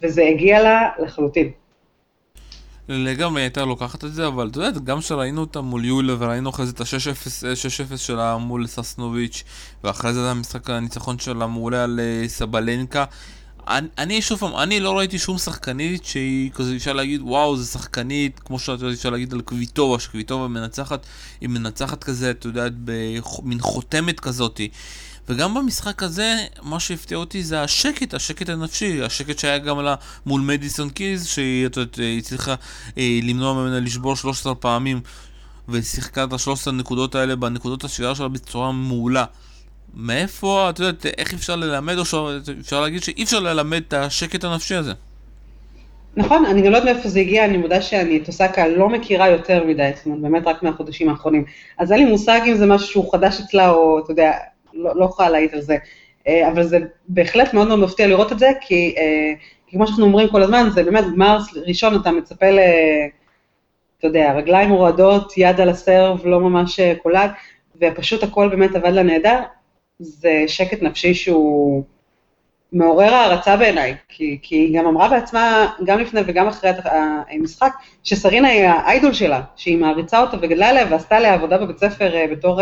וזה 0.02 0.22
הגיע 0.22 0.62
לה 0.62 0.88
לחלוטין. 1.02 1.50
לגמרי 2.88 3.42
הייתה 3.42 3.64
לוקחת 3.64 4.04
את 4.04 4.14
זה, 4.14 4.26
אבל 4.26 4.48
אתה 4.48 4.60
יודע, 4.60 4.80
גם 4.80 5.00
כשראינו 5.00 5.40
אותה 5.40 5.60
מול 5.60 5.84
יולה 5.84 6.14
וראינו 6.18 6.50
אחרי 6.50 6.66
זה 6.66 6.72
את 6.72 6.80
ה-6-0 6.80 7.96
שלה 7.96 8.36
מול 8.36 8.66
ססנוביץ' 8.66 9.44
ואחרי 9.84 10.12
זה 10.12 10.30
המשחק 10.30 10.70
הניצחון 10.70 11.18
שלה 11.18 11.46
מעולה 11.46 11.84
על 11.84 12.00
אה, 12.02 12.28
סבלנקה 12.28 13.04
אני, 13.68 13.88
אני 13.98 14.22
שוב 14.22 14.38
פעם, 14.38 14.56
אני 14.56 14.80
לא 14.80 14.98
ראיתי 14.98 15.18
שום 15.18 15.38
שחקנית 15.38 16.04
שהיא 16.04 16.50
כזה 16.50 16.76
אפשר 16.76 16.92
להגיד 16.92 17.20
וואו 17.22 17.56
זה 17.56 17.66
שחקנית 17.66 18.40
כמו 18.40 18.58
שאתה 18.58 18.84
יודע 18.84 18.94
אפשר 18.94 19.10
להגיד 19.10 19.32
על 19.32 19.40
קוויטובה 19.40 19.98
שקוויטובה 19.98 20.48
מנצחת 20.48 21.06
היא 21.40 21.48
מנצחת 21.48 22.04
כזה 22.04 22.30
אתה 22.30 22.46
יודע 22.46 22.66
במין 22.84 23.60
חותמת 23.60 24.20
כזאתי 24.20 24.68
וגם 25.28 25.54
במשחק 25.54 26.02
הזה, 26.02 26.34
מה 26.62 26.80
שהפתיע 26.80 27.18
אותי 27.18 27.42
זה 27.42 27.62
השקט, 27.62 28.14
השקט 28.14 28.48
הנפשי, 28.48 29.02
השקט 29.02 29.38
שהיה 29.38 29.58
גם 29.58 29.80
לה 29.80 29.94
מול 30.26 30.40
מדיסון 30.40 30.90
קיז, 30.90 31.26
שהיא 31.26 31.68
הצליחה 32.18 32.54
אה, 32.98 33.18
למנוע 33.22 33.54
ממנה 33.54 33.80
לשבור 33.80 34.16
13 34.16 34.54
פעמים, 34.54 35.00
ושיחקה 35.68 36.24
את 36.24 36.32
ה-13 36.32 36.70
נקודות 36.72 37.14
האלה 37.14 37.36
בנקודות 37.36 37.84
השבירה 37.84 38.14
שלה 38.14 38.28
בצורה 38.28 38.72
מעולה. 38.72 39.24
מאיפה, 39.94 40.70
את 40.70 40.78
יודעת, 40.78 41.06
איך 41.18 41.34
אפשר 41.34 41.56
ללמד, 41.56 41.98
או 41.98 42.04
שאפשר 42.04 42.80
להגיד 42.80 43.02
שאי 43.02 43.22
אפשר 43.22 43.40
ללמד 43.40 43.82
את 43.88 43.92
השקט 43.92 44.44
הנפשי 44.44 44.74
הזה? 44.74 44.92
נכון, 46.16 46.46
אני 46.46 46.62
גם 46.62 46.72
לא 46.72 46.76
יודעת 46.76 46.94
מאיפה 46.94 47.08
זה 47.08 47.20
הגיע, 47.20 47.44
אני 47.44 47.56
מודה 47.56 47.82
שאני 47.82 48.16
את 48.16 48.28
אוסקה 48.28 48.68
לא 48.68 48.88
מכירה 48.88 49.28
יותר 49.28 49.64
מדי, 49.64 49.90
זאת 49.96 50.06
אומרת, 50.06 50.20
באמת 50.20 50.46
רק 50.46 50.62
מהחודשים 50.62 51.08
האחרונים. 51.08 51.44
אז 51.78 51.92
אין 51.92 52.00
לי 52.00 52.10
מושג 52.10 52.40
אם 52.46 52.56
זה 52.56 52.66
משהו 52.66 52.88
שהוא 52.88 53.12
חדש 53.12 53.40
אצלה, 53.40 53.70
או 53.70 53.98
אתה 53.98 54.12
יודע, 54.12 54.32
לא, 54.78 54.96
לא 54.96 55.04
יכולה 55.04 55.28
להעיד 55.28 55.54
על 55.54 55.60
זה. 55.60 55.76
אה, 56.28 56.48
אבל 56.48 56.62
זה 56.62 56.78
בהחלט 57.08 57.54
מאוד 57.54 57.68
מאוד 57.68 57.78
מפתיע 57.78 58.06
לראות 58.06 58.32
את 58.32 58.38
זה, 58.38 58.50
כי, 58.60 58.94
אה, 58.98 59.32
כי 59.66 59.76
כמו 59.76 59.86
שאנחנו 59.86 60.04
אומרים 60.04 60.28
כל 60.28 60.42
הזמן, 60.42 60.68
זה 60.70 60.84
באמת 60.84 61.04
גמר 61.14 61.38
ראשון, 61.66 62.00
אתה 62.00 62.10
מצפה 62.10 62.50
ל... 62.50 62.58
אתה 63.98 64.06
יודע, 64.06 64.32
רגליים 64.32 64.68
מורדות, 64.68 65.32
יד 65.36 65.60
על 65.60 65.68
הסרב, 65.68 66.26
לא 66.26 66.40
ממש 66.40 66.80
אה, 66.80 66.92
קולט, 67.02 67.30
ופשוט 67.80 68.22
הכל 68.22 68.48
באמת 68.48 68.76
עבד 68.76 68.90
לה 68.90 69.02
נהדר. 69.02 69.38
זה 69.98 70.44
שקט 70.46 70.82
נפשי 70.82 71.14
שהוא 71.14 71.84
מעורר 72.72 73.14
הערצה 73.14 73.56
בעיניי, 73.56 73.94
כי, 74.08 74.38
כי 74.42 74.54
היא 74.54 74.78
גם 74.78 74.86
אמרה 74.86 75.08
בעצמה, 75.08 75.72
גם 75.84 75.98
לפני 75.98 76.20
וגם 76.26 76.48
אחרי 76.48 76.70
המשחק, 77.30 77.72
שסרינה 78.04 78.48
היא 78.48 78.64
האיידול 78.64 79.12
שלה, 79.12 79.40
שהיא 79.56 79.78
מעריצה 79.78 80.20
אותה 80.20 80.36
וגדלה 80.40 80.68
עליה 80.68 80.86
ועשתה 80.90 81.16
עליה 81.16 81.34
עבודה 81.34 81.58
בבית 81.58 81.78
ספר 81.78 82.10
בתור 82.30 82.60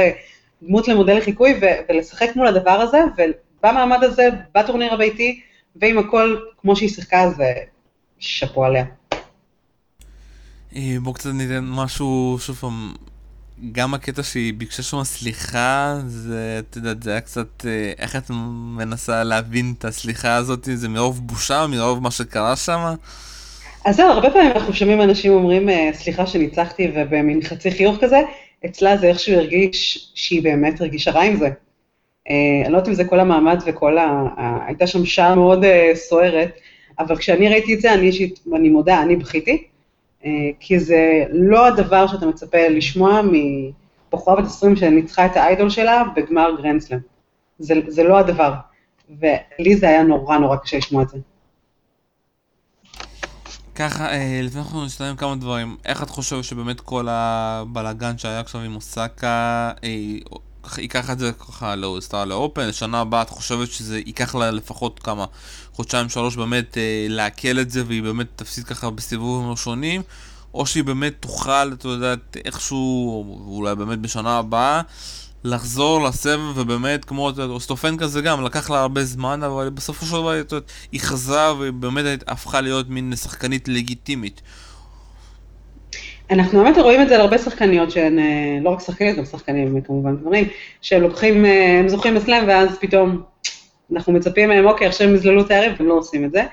דמות 0.62 0.88
למודל 0.88 1.16
לחיקוי 1.16 1.61
ולשחק 1.88 2.29
מול 2.37 2.47
הדבר 2.47 2.71
הזה, 2.71 2.99
ובמעמד 3.19 4.05
הזה, 4.05 4.29
בטורניר 4.55 4.95
הביתי, 4.95 5.40
ועם 5.77 5.99
הכל 5.99 6.37
כמו 6.61 6.77
שהיא 6.77 6.88
שיחקה, 6.88 7.23
אז 7.23 7.42
שאפו 8.19 8.64
עליה. 8.64 8.85
אה, 10.77 10.97
בואו 11.03 11.14
קצת 11.14 11.31
ניתן 11.35 11.64
משהו, 11.64 12.37
שוב 12.40 12.57
פעם, 12.57 12.92
גם 13.73 13.95
הקטע 13.95 14.23
שהיא 14.23 14.55
ביקשה 14.55 14.83
שם 14.83 15.05
סליחה, 15.05 15.97
זה, 16.07 16.61
את 16.71 16.77
יודעת, 16.77 17.03
זה 17.03 17.11
היה 17.11 17.21
קצת, 17.21 17.66
אה, 17.66 17.92
איך 17.99 18.16
את 18.16 18.31
מנסה 18.77 19.25
להבין 19.25 19.75
את 19.79 19.85
הסליחה 19.85 20.35
הזאת? 20.35 20.69
זה 20.75 20.88
מרוב 20.88 21.27
בושה, 21.27 21.66
מרוב 21.66 22.03
מה 22.03 22.11
שקרה 22.11 22.57
שם? 22.57 22.95
אז 23.85 23.97
זהו, 23.97 24.11
הרבה 24.11 24.31
פעמים 24.31 24.53
אנחנו 24.53 24.75
שומעים 24.75 25.03
אנשים 25.03 25.33
אומרים, 25.33 25.69
אה, 25.69 25.90
סליחה 25.95 26.27
שניצחתי, 26.27 26.92
ובמין 26.95 27.42
חצי 27.42 27.71
חיוך 27.71 27.97
כזה, 28.01 28.21
אצלה 28.64 28.97
זה 28.97 29.07
איכשהו 29.07 29.35
הרגיש 29.35 30.11
שהיא 30.14 30.42
באמת 30.42 30.81
הרגישה 30.81 31.11
רע 31.11 31.23
עם 31.23 31.37
זה. 31.37 31.51
אה, 32.31 32.62
אני 32.64 32.73
לא 32.73 32.77
יודעת 32.77 32.88
אם 32.88 32.95
זה 32.95 33.05
כל 33.05 33.21
המעמד 33.21 33.62
וכל 33.66 33.99
ה... 33.99 34.29
הייתה 34.66 34.87
שם 34.87 35.05
שעה 35.05 35.35
מאוד 35.35 35.64
אה, 35.64 35.90
סוערת, 35.95 36.51
אבל 36.99 37.16
כשאני 37.16 37.49
ראיתי 37.49 37.75
את 37.75 37.81
זה, 37.81 37.95
אני 37.95 38.07
אישית, 38.07 38.40
ואני 38.53 38.69
מודה, 38.69 39.03
אני 39.03 39.16
בכיתי, 39.16 39.66
כי 40.61 40.79
זה 40.79 41.25
לא 41.31 41.66
הדבר 41.66 42.07
שאתה 42.07 42.27
מצפה 42.27 42.69
לשמוע 42.69 43.21
מבחורה 44.12 44.37
בת 44.37 44.47
20 44.47 44.77
שניצחה 44.77 45.27
את 45.27 45.37
האיידול 45.37 45.71
שלה 45.71 46.03
בגמר 46.16 46.51
גרנדסלאם. 46.59 46.99
זה, 47.59 47.75
זה 47.87 48.03
לא 48.03 48.19
הדבר. 48.19 48.53
ולי 49.21 49.77
זה 49.77 49.88
היה 49.88 50.03
נורא 50.03 50.38
נורא 50.38 50.57
קשה 50.57 50.77
לשמוע 50.77 51.03
את 51.03 51.09
זה. 51.09 51.19
ככה, 53.77 54.12
אה, 54.12 54.41
לפני 54.43 54.61
אנחנו 54.61 54.85
נסתיים 54.85 55.17
כמה 55.17 55.37
דברים, 55.37 55.77
איך 55.85 56.03
את 56.03 56.11
חושבת 56.11 56.45
שבאמת 56.45 56.81
כל 56.81 57.07
הבלאגן 57.11 58.19
שהיה 58.19 58.41
עכשיו 58.41 58.61
עם 58.61 58.75
אוסקה, 58.75 59.73
אה, 59.85 59.91
ייקח 60.79 61.11
את 61.11 61.19
זה 61.19 61.33
ככה 61.33 61.75
לאוסטר 61.75 62.25
לאופן, 62.25 62.69
לשנה 62.69 63.01
הבאה 63.01 63.23
את 63.23 63.31
חושבת 63.31 63.71
שזה 63.71 63.99
ייקח 63.99 64.35
לה 64.35 64.51
לפחות 64.51 65.01
כמה 65.01 65.25
חודשיים 65.73 66.09
שלוש 66.09 66.37
באמת 66.37 66.79
אה, 66.79 67.07
לעכל 67.09 67.61
את 67.61 67.71
זה 67.71 67.83
והיא 67.87 68.03
באמת 68.03 68.27
תפסיד 68.37 68.65
ככה 68.65 68.91
בסיבובים 68.91 69.51
ראשונים? 69.51 70.03
או 70.55 70.67
שהיא 70.67 70.85
באמת 70.85 71.12
תוכל, 71.21 71.73
את 71.73 71.85
יודעת, 71.85 72.37
איכשהו, 72.45 73.25
אולי 73.47 73.75
באמת 73.75 73.99
בשנה 73.99 74.39
הבאה 74.39 74.83
לחזור 75.47 76.05
לסבב 76.05 76.59
ובאמת 76.59 77.05
כמו 77.05 77.31
אוסטופן 77.39 77.97
כזה 77.97 78.21
גם 78.21 78.45
לקח 78.45 78.71
לה 78.71 78.81
הרבה 78.81 79.05
זמן 79.05 79.43
אבל 79.43 79.69
בסופו 79.69 80.07
של 80.07 80.13
דבר 80.13 80.43
היא 80.93 81.01
חזרה 81.01 81.55
ובאמת 81.59 82.05
הפכה 82.27 82.61
להיות 82.61 82.89
מין 82.89 83.17
שחקנית 83.17 83.69
לגיטימית. 83.69 84.43
אנחנו 86.31 86.63
באמת 86.63 86.79
רואים 86.79 87.03
את 87.03 87.09
זה 87.09 87.15
על 87.15 87.21
הרבה 87.21 87.39
שחקניות 87.39 87.91
שהן 87.91 88.19
אה, 88.19 88.59
לא 88.63 88.71
רק 88.71 88.81
שחקניות, 88.81 89.17
גם 89.17 89.25
שחקנים 89.25 89.81
כמובן 89.81 90.17
גברים, 90.17 90.49
שהם 90.81 91.03
לוקחים, 91.03 91.47
אה, 91.47 91.79
הם 91.79 91.89
זוכים 91.89 92.15
בסלאם 92.15 92.45
ואז 92.49 92.79
פתאום 92.81 93.23
אנחנו 93.93 94.13
מצפים 94.13 94.49
מהם, 94.49 94.67
אוקיי, 94.67 94.87
עכשיו 94.87 95.09
הם 95.09 95.15
יזללו 95.15 95.41
את 95.41 95.51
הערב, 95.51 95.73
הם 95.79 95.87
לא 95.87 95.95
עושים 95.95 96.25
את 96.25 96.33
זה. 96.33 96.45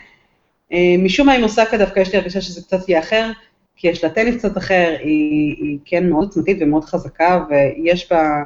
אה, 0.74 0.96
משום 1.00 1.28
מה 1.28 1.34
עם 1.34 1.44
אוסקה 1.44 1.78
דווקא 1.78 2.00
יש 2.00 2.12
לי 2.12 2.18
הרגשה 2.18 2.42
שזה 2.42 2.62
קצת 2.62 2.90
יהיה 2.90 3.00
אחר, 3.00 3.32
כי 3.76 3.88
יש 3.88 4.04
לה 4.04 4.10
טניס 4.10 4.36
קצת 4.36 4.58
אחר, 4.58 4.96
היא, 5.00 5.56
היא 5.58 5.78
כן 5.86 6.10
מאוד 6.10 6.28
עצמתית 6.30 6.58
ומאוד 6.62 6.86
חזקה, 6.86 7.44
ויש 7.50 8.12
בה... 8.12 8.44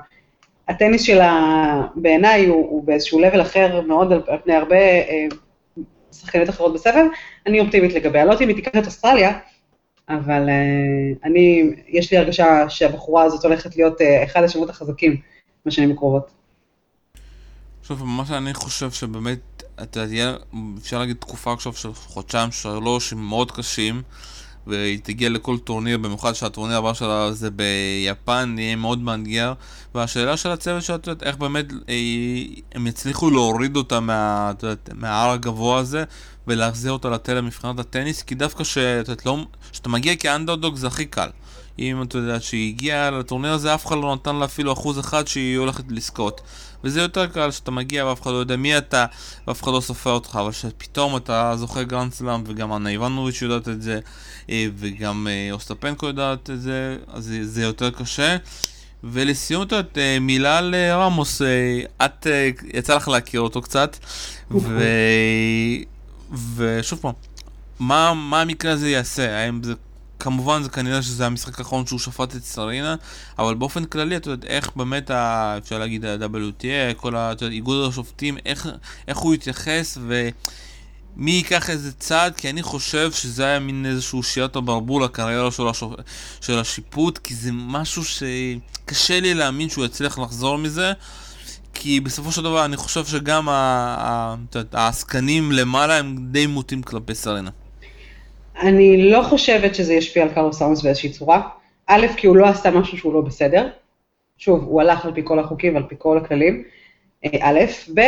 הטניס 0.68 1.02
שלה 1.02 1.82
בעיניי 1.96 2.46
הוא, 2.46 2.70
הוא 2.70 2.84
באיזשהו 2.84 3.20
לבל 3.20 3.42
אחר 3.42 3.82
מאוד 3.82 4.12
על, 4.12 4.22
פני 4.44 4.54
הרבה 4.54 4.76
אה, 4.76 5.26
שחקניות 6.12 6.50
אחרות 6.50 6.74
בסבב, 6.74 7.06
אני 7.48 7.60
אופטימית 7.60 7.94
לגביה. 7.94 8.26
לא 8.26 8.32
יודעת 8.32 8.42
אם 8.42 8.48
היא 8.48 8.56
תיקח 8.56 8.72
את 8.80 8.86
אוסטרליה, 8.86 9.40
אבל 10.10 10.50
אה, 10.50 11.14
אני, 11.24 11.64
יש 11.88 12.12
לי 12.12 12.18
הרגשה 12.18 12.70
שהבחורה 12.70 13.24
הזאת 13.24 13.46
הולכת 13.46 13.76
להיות 13.76 14.02
אה, 14.02 14.24
אחד 14.24 14.44
השמות 14.44 14.70
החזקים 14.70 15.18
בשנים 15.66 15.92
הקרובות. 15.92 16.32
שוב, 17.84 18.04
מה 18.04 18.26
שאני 18.26 18.54
חושב 18.54 18.92
שבאמת, 18.92 19.64
אתה 19.84 20.08
תהיה, 20.08 20.36
אפשר 20.78 21.00
להגיד 21.00 21.18
תקופה 21.20 21.54
עכשיו 21.54 21.74
של 21.74 21.94
חודשיים, 21.94 22.52
שלוש, 22.52 23.14
מאוד 23.14 23.52
קשים. 23.52 24.02
והיא 24.68 25.00
תגיע 25.04 25.30
לכל 25.30 25.58
טורניר, 25.58 25.98
במיוחד 25.98 26.34
שהטורניר 26.34 26.78
הבא 26.78 26.94
שלה 26.94 27.32
זה 27.32 27.50
ביפן, 27.52 28.56
יהיה 28.58 28.76
מאוד 28.76 29.00
מאתגר. 29.00 29.54
והשאלה 29.96 30.38
של 30.38 30.50
הצוות 30.50 30.84
שלה, 30.84 30.96
את 30.96 31.08
יודעת, 31.08 31.24
איך 31.24 31.36
באמת 31.36 31.66
אה, 31.90 31.96
הם 32.76 32.88
יצליחו 32.88 33.30
להוריד 33.30 33.76
אותה 33.76 34.00
מההר 34.94 35.30
הגבוה 35.30 35.80
הזה 35.80 36.04
ולהחזיר 36.48 36.92
אותה 36.92 37.10
לתלם 37.10 37.46
מבחינת 37.46 37.80
הטניס, 37.80 38.22
כי 38.22 38.36
דווקא 38.36 38.64
כשאתה 38.64 39.14
לא, 39.26 39.46
מגיע 39.88 40.16
כאנדרדוג 40.16 40.76
זה 40.76 40.88
הכי 40.88 41.06
קל. 41.06 41.30
אם 41.80 42.02
אתה 42.02 42.18
יודע 42.18 42.40
שהיא 42.40 42.74
הגיעה 42.74 43.12
לטורניר 43.12 43.52
הזה, 43.52 43.74
אף 43.74 43.86
אחד 43.86 43.96
לא 43.96 44.16
נתן 44.16 44.36
לה 44.36 44.46
אפילו 44.46 44.74
אחוז 44.74 45.00
אחד 45.00 45.28
שהיא 45.28 45.58
הולכת 45.58 45.84
לזכות. 45.90 46.42
וזה 46.84 47.02
יותר 47.02 47.28
קל 47.28 47.52
שאתה 47.52 47.72
מגיע 47.72 48.06
ואף 48.06 48.22
אחד 48.22 48.32
לא 48.32 48.36
יודע 48.36 48.56
מי 48.56 48.78
אתה, 48.78 49.06
ואף 49.48 49.64
אחד 49.64 49.72
לא 49.72 49.80
סופר 49.80 50.12
אותך, 50.12 50.40
אבל 50.42 50.52
שפתאום 50.52 51.18
אתה 51.18 51.54
זוכה 51.56 51.84
גרנד 51.84 52.14
סלאם, 52.14 52.44
וגם 52.46 52.74
אנה 52.74 52.90
איבנוביץ' 52.90 53.42
יודעת 53.42 53.68
את 53.68 53.82
זה, 53.82 54.00
אה, 54.50 54.68
וגם 54.78 55.28
אה, 55.30 55.50
אוסטפנקו 55.52 56.06
יודעת 56.06 56.50
את 56.50 56.62
זה, 56.62 56.98
אז 57.08 57.34
זה 57.42 57.64
יותר 57.64 57.92
קשה. 57.92 58.38
ולסיום 59.04 59.64
את 59.64 59.72
יודעת, 59.72 59.98
אה, 59.98 60.18
מילה 60.22 60.62
לרמוס, 60.62 61.42
את, 62.06 62.28
יצא 62.74 62.96
לך 62.96 63.08
להכיר 63.08 63.42
אותו 63.42 63.62
קצת, 63.62 63.98
ו... 64.52 64.84
ושוב 66.56 67.00
פעם, 67.00 67.14
מה, 67.80 68.14
מה 68.14 68.42
המקרה 68.42 68.72
הזה 68.72 68.90
יעשה? 68.90 69.38
האם 69.38 69.64
זה 69.64 69.74
כמובן 70.20 70.64
זה 70.64 70.70
כנראה 70.70 71.02
שזה 71.02 71.26
המשחק 71.26 71.60
האחרון 71.60 71.86
שהוא 71.86 72.00
שפט 72.00 72.36
את 72.36 72.44
סרינה, 72.44 72.96
אבל 73.40 73.56
באופן 73.56 73.86
כללי, 73.86 74.18
אתה 74.18 74.30
יודע, 74.30 74.48
איך 74.48 74.72
באמת, 74.76 75.12
ה, 75.12 75.56
אפשר 75.58 75.80
להגיד, 75.80 76.06
ה-WTA, 76.06 76.94
כל 76.98 77.16
ה, 77.16 77.34
יודע, 77.42 77.54
איגוד 77.54 77.90
השופטים, 77.90 78.38
איך, 78.46 78.68
איך 79.08 79.18
הוא 79.18 79.34
יתייחס 79.34 79.98
ומי 80.02 81.32
ייקח 81.32 81.70
איזה 81.70 81.92
צעד, 81.94 82.36
כי 82.36 82.50
אני 82.50 82.64
חושב 82.64 83.12
שזה 83.12 83.46
היה 83.46 83.60
מין 83.60 83.86
איזשהו 83.86 84.24
שיעת 84.24 84.56
הברבור 84.56 85.02
לקריירה 85.02 85.52
של, 85.52 85.68
השופ... 85.68 85.94
של 86.42 86.60
השיפוט, 86.60 87.18
כי 87.18 87.36
זה 87.36 87.50
משהו 87.54 88.04
שקשה 88.06 89.20
לי 89.20 89.34
להאמין 89.34 89.70
שהוא 89.70 89.86
יצליח 89.86 90.20
לחזור 90.20 90.58
מזה. 90.58 90.94
כי 91.80 92.00
בסופו 92.00 92.32
של 92.32 92.44
דבר 92.44 92.66
אני 92.66 92.78
חושב 92.78 93.06
שגם 93.06 93.48
העסקנים 94.74 95.52
למעלה 95.52 95.98
הם 95.98 96.18
די 96.32 96.48
מוטים 96.48 96.84
כלפי 96.84 97.16
סרינה. 97.16 97.50
אני 98.60 99.12
לא 99.12 99.22
חושבת 99.22 99.76
שזה 99.76 99.94
ישפיע 99.94 100.24
על 100.24 100.30
קרלוס 100.30 100.60
סאונס 100.60 100.82
באיזושהי 100.82 101.10
צורה. 101.10 101.42
א', 101.88 102.08
כי 102.18 102.28
הוא 102.28 102.38
לא 102.38 102.46
עשה 102.46 102.72
משהו 102.72 102.98
שהוא 102.98 103.14
לא 103.14 103.22
בסדר. 103.22 103.70
שוב, 104.38 104.64
הוא 104.64 104.82
הלך 104.82 105.06
על 105.06 105.14
פי 105.14 105.22
כל 105.24 105.40
החוקים 105.40 105.74
ועל 105.74 105.84
פי 105.84 105.96
כל 105.98 106.18
הכללים. 106.18 106.64
אה, 107.26 107.30
א', 107.42 107.60
ב', 107.94 108.00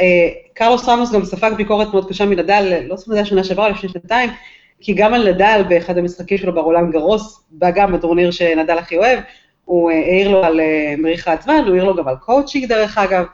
אה, 0.00 0.28
קרלוס 0.54 0.88
רמוס 0.88 1.12
גם 1.12 1.24
ספג 1.24 1.52
ביקורת 1.56 1.88
מאוד 1.92 2.08
קשה 2.08 2.24
מנדל, 2.24 2.82
לא 2.88 2.96
זוכרת 2.96 3.18
את 3.20 3.26
שנה 3.26 3.44
שעברה, 3.44 3.68
לפני 3.68 3.88
שנתיים, 3.88 4.30
כי 4.80 4.94
גם 4.94 5.14
על 5.14 5.28
נדל 5.28 5.62
באחד 5.68 5.98
המשחקים 5.98 6.38
שלו 6.38 6.54
ברולנד 6.54 6.92
גרוס, 6.92 7.44
וגם 7.60 7.92
בטורניר 7.92 8.30
שנדל 8.30 8.78
הכי 8.78 8.96
אוהב, 8.96 9.18
הוא 9.64 9.90
אה, 9.90 9.96
העיר 9.96 10.30
לו 10.30 10.44
על 10.44 10.60
מריחת 10.98 11.42
זמן, 11.42 11.62
הוא 11.66 11.72
העיר 11.72 11.84
לו 11.84 11.96
גם 11.96 12.08
על 12.08 12.16
קואוצ'ינג 12.16 12.66
דרך 12.66 12.98
אגב, 12.98 13.24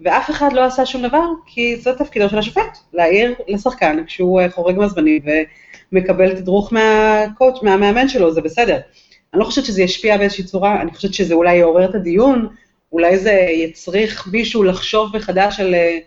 ואף 0.00 0.30
אחד 0.30 0.52
לא 0.52 0.64
עשה 0.64 0.86
שום 0.86 1.02
דבר, 1.02 1.24
כי 1.46 1.76
זה 1.76 1.98
תפקידו 1.98 2.28
של 2.28 2.38
השופט, 2.38 2.78
להעיר 2.92 3.34
לשחקן 3.48 4.04
כשהוא 4.06 4.40
חורג 4.50 4.78
מהזמנים 4.78 5.22
מקבל 5.92 6.34
תדרוך 6.34 6.72
מה 6.72 6.94
coach, 6.94 7.62
מהמאמן 7.62 8.08
שלו, 8.08 8.32
זה 8.32 8.40
בסדר. 8.40 8.78
אני 9.34 9.40
לא 9.40 9.44
חושבת 9.44 9.64
שזה 9.64 9.82
ישפיע 9.82 10.16
באיזושהי 10.16 10.44
צורה, 10.44 10.80
אני 10.80 10.94
חושבת 10.94 11.14
שזה 11.14 11.34
אולי 11.34 11.54
יעורר 11.54 11.90
את 11.90 11.94
הדיון, 11.94 12.48
אולי 12.92 13.18
זה 13.18 13.32
יצריך 13.32 14.28
מישהו 14.32 14.62
לחשוב 14.62 15.16
מחדש 15.16 15.60
על 15.60 15.74
אה, 15.74 15.98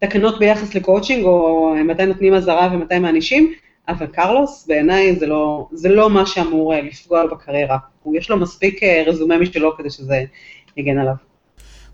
תקנות 0.00 0.38
ביחס 0.38 0.74
לקואוצ'ינג, 0.74 1.24
או 1.24 1.74
מתי 1.84 2.06
נותנים 2.06 2.34
אזהרה 2.34 2.68
ומתי 2.72 2.98
מענישים, 2.98 3.52
אבל 3.88 4.06
קרלוס, 4.06 4.66
בעיניי 4.68 5.16
זה 5.16 5.26
לא, 5.26 5.68
זה 5.72 5.88
לא 5.88 6.10
מה 6.10 6.26
שאמור 6.26 6.74
אה, 6.74 6.80
לפגוע 6.80 7.26
בקריירה. 7.26 7.78
יש 8.14 8.30
לו 8.30 8.36
מספיק 8.36 8.82
אה, 8.82 9.02
רזומה 9.06 9.38
משלו 9.38 9.76
כדי 9.76 9.90
שזה 9.90 10.24
יגן 10.76 10.98
עליו. 10.98 11.14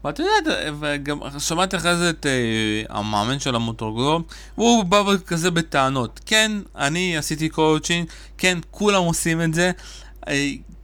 ואת 0.04 0.18
יודעת, 0.18 0.56
וגם 0.80 1.18
שמעתי 1.38 1.76
אחרי 1.76 1.96
זה 1.96 2.10
את 2.10 2.26
אה, 2.26 2.92
המאמן 2.92 3.38
שלה 3.38 3.54
מוראטוגלו, 3.54 4.22
והוא 4.58 4.84
בא 4.84 5.02
כזה 5.26 5.50
בטענות. 5.50 6.20
כן, 6.26 6.52
אני 6.76 7.16
עשיתי 7.16 7.48
קואוצ'ינג, 7.48 8.08
כן, 8.38 8.58
כולם 8.70 9.02
עושים 9.02 9.42
את 9.42 9.54
זה. 9.54 9.70
אה, 10.20 10.28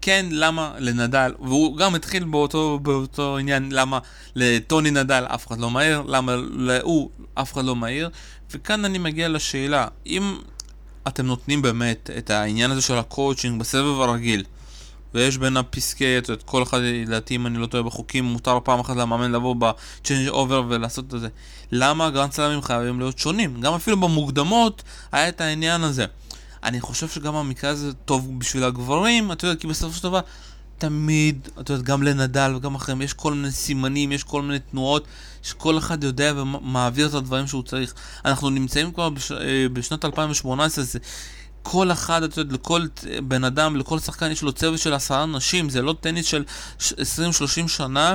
כן, 0.01 0.27
למה 0.31 0.75
לנדל, 0.79 1.35
והוא 1.41 1.77
גם 1.77 1.95
התחיל 1.95 2.25
באותו, 2.25 2.79
באותו 2.83 3.39
עניין, 3.39 3.73
למה 3.73 3.99
לטוני 4.35 4.91
נדאל 4.91 5.25
אף 5.29 5.47
אחד 5.47 5.59
לא 5.59 5.71
מהיר, 5.71 6.03
למה 6.07 6.37
להוא 6.51 7.11
אף 7.35 7.53
אחד 7.53 7.65
לא 7.65 7.77
מהיר, 7.77 8.11
וכאן 8.51 8.85
אני 8.85 8.99
מגיע 8.99 9.29
לשאלה, 9.29 9.87
אם 10.07 10.37
אתם 11.09 11.27
נותנים 11.27 11.63
באמת 11.63 12.11
את 12.19 12.31
העניין 12.31 12.71
הזה 12.71 12.83
של 12.83 12.99
הקואוצ'ינג 12.99 13.61
בסבב 13.61 14.01
הרגיל, 14.01 14.45
ויש 15.15 15.39
בין 15.39 15.57
הפסקי, 15.57 16.19
את 16.19 16.43
כל 16.45 16.63
אחד, 16.63 16.79
לדעתי, 16.83 17.37
אם 17.37 17.47
אני 17.47 17.59
לא 17.59 17.67
טועה 17.67 17.83
בחוקים, 17.83 18.25
מותר 18.25 18.59
פעם 18.65 18.81
אחת 18.81 18.97
למאמן 18.97 19.33
לבוא 19.33 19.55
ב-change 19.59 20.31
over 20.31 20.65
ולעשות 20.69 21.15
את 21.15 21.21
זה. 21.21 21.29
למה 21.73 22.07
הגרנד 22.07 22.33
סלאמים 22.33 22.63
חייבים 22.63 22.99
להיות 22.99 23.19
שונים? 23.19 23.61
גם 23.61 23.75
אפילו 23.75 24.01
במוקדמות 24.01 24.83
היה 25.13 25.29
את 25.29 25.41
העניין 25.41 25.83
הזה. 25.85 26.07
אני 26.65 26.81
חושב 26.81 27.09
שגם 27.09 27.35
המקרה 27.35 27.71
הזה 27.71 27.93
טוב 27.93 28.39
בשביל 28.39 28.65
הגברים, 28.65 29.33
את 29.33 29.43
יודעת, 29.43 29.61
כי 29.61 29.67
בסופו 29.67 29.95
של 29.95 30.03
דבר, 30.03 30.21
תמיד, 30.79 31.49
את 31.61 31.71
יודעת, 31.71 31.85
גם 31.85 32.03
לנדל 32.03 32.53
וגם 32.57 32.75
אחרים, 32.75 33.03
יש 33.03 33.13
כל 33.13 33.35
מיני 33.35 33.51
סימנים, 33.51 34.13
יש 34.13 34.25
כל 34.25 34.43
מיני 34.43 34.59
תנועות, 34.59 35.05
שכל 35.43 35.79
אחד 35.79 36.05
יודע 36.05 36.33
ומעביר 36.37 37.09
את 37.09 37.15
הדברים 37.15 37.47
שהוא 37.47 37.63
צריך. 37.63 37.95
אנחנו 38.25 38.51
נמצאים 38.51 38.93
כבר 38.93 39.09
בש... 39.09 39.33
אה, 39.33 39.67
בשנת 39.73 40.05
2018, 40.05 40.85
זה... 40.85 40.99
כל 41.63 41.93
אחד, 41.93 42.23
את 42.23 42.37
יודעת, 42.37 42.53
לכל 42.53 42.87
בן 43.23 43.45
אדם, 43.45 43.77
לכל 43.77 43.99
שחקן 43.99 44.31
יש 44.31 44.43
לו 44.43 44.53
צוות 44.53 44.79
של 44.79 44.93
עשרה 44.93 45.25
אנשים, 45.25 45.71
זה 45.71 45.83
לא 45.83 45.95
טניס 46.01 46.27
של 46.27 46.45
20-30 46.81 47.69
שנה, 47.69 48.15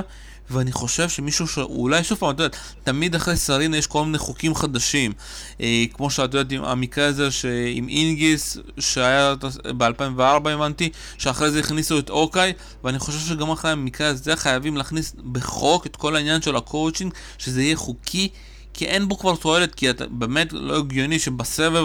ואני 0.50 0.72
חושב 0.72 1.08
שמישהו 1.08 1.48
שאולי, 1.48 2.04
שוב 2.04 2.18
פעם, 2.18 2.30
את 2.30 2.40
יודעת, 2.40 2.56
תמיד 2.84 3.14
אחרי 3.14 3.36
סרינה 3.36 3.76
יש 3.76 3.86
כל 3.86 4.04
מיני 4.04 4.18
חוקים 4.18 4.54
חדשים. 4.54 5.12
אה, 5.60 5.84
כמו 5.92 6.10
שאת 6.10 6.34
יודעת, 6.34 6.52
עם 6.52 6.64
המקרה 6.64 7.06
הזה 7.06 7.28
עם 7.72 7.88
אינגיס, 7.88 8.56
שהיה 8.78 9.34
ב-2004 9.76 10.20
הבנתי, 10.48 10.90
שאחרי 11.18 11.50
זה 11.50 11.60
הכניסו 11.60 11.98
את 11.98 12.10
אוקיי, 12.10 12.52
ואני 12.84 12.98
חושב 12.98 13.18
שגם 13.18 13.50
אחרי 13.50 13.70
המקרה 13.70 14.08
הזה 14.08 14.36
חייבים 14.36 14.76
להכניס 14.76 15.14
בחוק 15.32 15.86
את 15.86 15.96
כל 15.96 16.16
העניין 16.16 16.42
של 16.42 16.56
הקואוצ'ינג, 16.56 17.12
שזה 17.38 17.62
יהיה 17.62 17.76
חוקי, 17.76 18.28
כי 18.74 18.86
אין 18.86 19.08
בו 19.08 19.18
כבר 19.18 19.36
תועלת, 19.36 19.74
כי 19.74 19.90
אתה 19.90 20.06
באמת 20.06 20.52
לא 20.52 20.78
הגיוני 20.78 21.18
שבסבב 21.18 21.84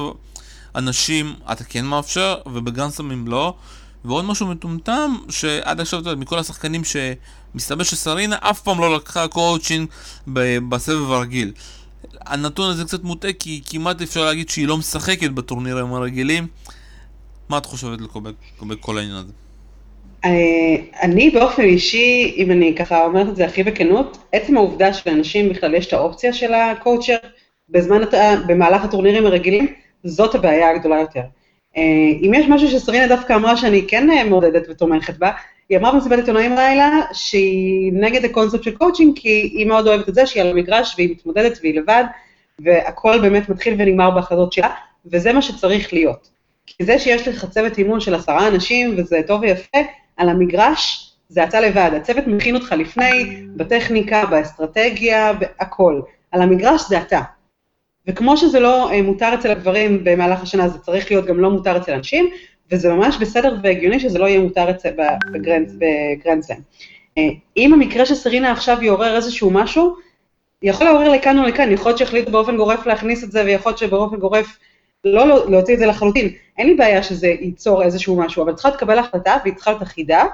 אנשים 0.75 1.33
אתה 1.51 1.63
כן 1.63 1.85
מאפשר, 1.85 2.35
ובגרנסמים 2.45 3.27
לא. 3.27 3.53
ועוד 4.05 4.25
משהו 4.25 4.47
מטומטם, 4.47 5.15
שעד 5.29 5.79
עכשיו, 5.79 5.99
אתה 5.99 6.09
יודע, 6.09 6.21
מכל 6.21 6.39
השחקנים 6.39 6.81
שמסתבר 6.83 7.83
שסרינה 7.83 8.37
אף 8.39 8.61
פעם 8.61 8.79
לא 8.79 8.95
לקחה 8.95 9.27
קואוצ'ינג 9.27 9.89
בסבב 10.69 11.11
הרגיל. 11.11 11.51
הנתון 12.25 12.71
הזה 12.71 12.85
קצת 12.85 13.03
מוטעה, 13.03 13.33
כי 13.33 13.61
כמעט 13.65 14.01
אפשר 14.01 14.25
להגיד 14.25 14.49
שהיא 14.49 14.67
לא 14.67 14.77
משחקת 14.77 15.29
בטורנירים 15.29 15.93
הרגילים. 15.93 16.47
מה 17.49 17.57
את 17.57 17.65
חושבת 17.65 17.99
לגבי 18.01 18.75
כל 18.79 18.97
העניין 18.97 19.15
הזה? 19.15 19.33
אה, 20.25 20.31
אני 21.01 21.29
באופן 21.29 21.63
אישי, 21.63 22.33
אם 22.37 22.51
אני 22.51 22.75
ככה 22.75 23.05
אומרת 23.05 23.29
את 23.29 23.35
זה 23.35 23.45
הכי 23.45 23.63
בכנות, 23.63 24.17
עצם 24.31 24.57
העובדה 24.57 24.93
שלאנשים 24.93 25.49
בכלל 25.49 25.73
יש 25.73 25.87
את 25.87 25.93
האופציה 25.93 26.33
של 26.33 26.53
ה 26.53 26.61
coacher 26.61 27.17
בזמן, 27.69 28.01
במהלך 28.47 28.83
הטורנירים 28.83 29.25
הרגילים, 29.25 29.67
זאת 30.03 30.35
הבעיה 30.35 30.69
הגדולה 30.69 30.99
יותר. 30.99 31.21
אה, 31.77 31.83
אם 32.21 32.31
יש 32.33 32.45
משהו 32.49 32.67
שסרינה 32.67 33.07
דווקא 33.07 33.33
אמרה 33.33 33.57
שאני 33.57 33.87
כן 33.87 34.09
אה, 34.11 34.23
מעודדת 34.23 34.69
ותומכת 34.69 35.17
בה, 35.17 35.31
היא 35.69 35.77
אמרה 35.77 35.91
במסיבת 35.91 36.19
עיתונאים 36.19 36.55
לילה 36.55 36.89
שהיא 37.13 37.93
נגד 37.93 38.25
הקונספט 38.25 38.63
של 38.63 38.75
קואוצ'ינג, 38.75 39.19
כי 39.19 39.29
היא 39.29 39.67
מאוד 39.67 39.87
אוהבת 39.87 40.09
את 40.09 40.15
זה 40.15 40.25
שהיא 40.25 40.43
על 40.43 40.49
המגרש 40.49 40.95
והיא 40.97 41.11
מתמודדת 41.11 41.59
והיא 41.61 41.79
לבד, 41.79 42.03
והכל 42.59 43.19
באמת 43.21 43.49
מתחיל 43.49 43.73
ונגמר 43.77 44.11
בהחלטות 44.11 44.53
שלה, 44.53 44.69
וזה 45.05 45.33
מה 45.33 45.41
שצריך 45.41 45.93
להיות. 45.93 46.29
כי 46.65 46.83
זה 46.85 46.99
שיש 46.99 47.27
לך 47.27 47.45
צוות 47.45 47.77
אימון 47.77 47.99
של 47.99 48.15
עשרה 48.15 48.47
אנשים 48.47 48.95
וזה 48.97 49.21
טוב 49.27 49.41
ויפה, 49.41 49.77
על 50.17 50.29
המגרש 50.29 51.13
זה 51.29 51.43
אתה 51.43 51.59
לבד, 51.59 51.91
הצוות 51.95 52.27
מכין 52.27 52.55
אותך 52.55 52.71
לפני, 52.77 53.37
בטכניקה, 53.55 54.25
באסטרטגיה, 54.25 55.33
בהכל. 55.33 56.01
על 56.31 56.41
המגרש 56.41 56.81
זה 56.89 57.01
אתה. 57.01 57.21
וכמו 58.07 58.37
שזה 58.37 58.59
לא 58.59 58.91
אה, 58.91 59.01
מותר 59.01 59.33
אצל 59.33 59.51
הגברים 59.51 60.03
במהלך 60.03 60.41
השנה, 60.41 60.69
זה 60.69 60.77
צריך 60.77 61.11
להיות 61.11 61.25
גם 61.25 61.39
לא 61.39 61.49
מותר 61.51 61.77
אצל 61.77 61.91
אנשים, 61.91 62.29
וזה 62.71 62.93
ממש 62.93 63.17
בסדר 63.17 63.55
והגיוני 63.63 63.99
שזה 63.99 64.19
לא 64.19 64.25
יהיה 64.25 64.39
מותר 64.39 64.69
אצל, 64.69 64.89
בגרנדסלאם. 65.31 66.59
אה, 67.17 67.29
אם 67.57 67.73
המקרה 67.73 68.05
של 68.05 68.15
סרינה 68.15 68.51
עכשיו 68.51 68.77
יעורר 68.81 69.15
איזשהו 69.15 69.51
משהו, 69.51 69.95
יכול 70.61 70.87
לעורר 70.87 71.09
לכאן 71.09 71.39
או 71.39 71.43
לכאן, 71.43 71.71
יכול 71.71 71.89
להיות 71.89 71.99
שהחליטו 71.99 72.31
באופן 72.31 72.57
גורף 72.57 72.85
להכניס 72.85 73.23
את 73.23 73.31
זה, 73.31 73.43
ויכול 73.45 73.69
להיות 73.69 73.77
שבאופן 73.77 74.15
גורף 74.15 74.57
לא, 75.05 75.27
לא 75.27 75.51
להוציא 75.51 75.73
את 75.73 75.79
זה 75.79 75.85
לחלוטין. 75.85 76.29
אין 76.57 76.67
לי 76.67 76.75
בעיה 76.75 77.03
שזה 77.03 77.27
ייצור 77.27 77.83
איזשהו 77.83 78.17
משהו, 78.17 78.43
אבל 78.43 78.53
צריכה 78.53 78.69
לקבל 78.69 78.99
החלטה 78.99 79.37
והיא 79.43 79.55
צריכה 79.55 79.71
להיות 79.71 79.83
אחידה. 79.83 80.25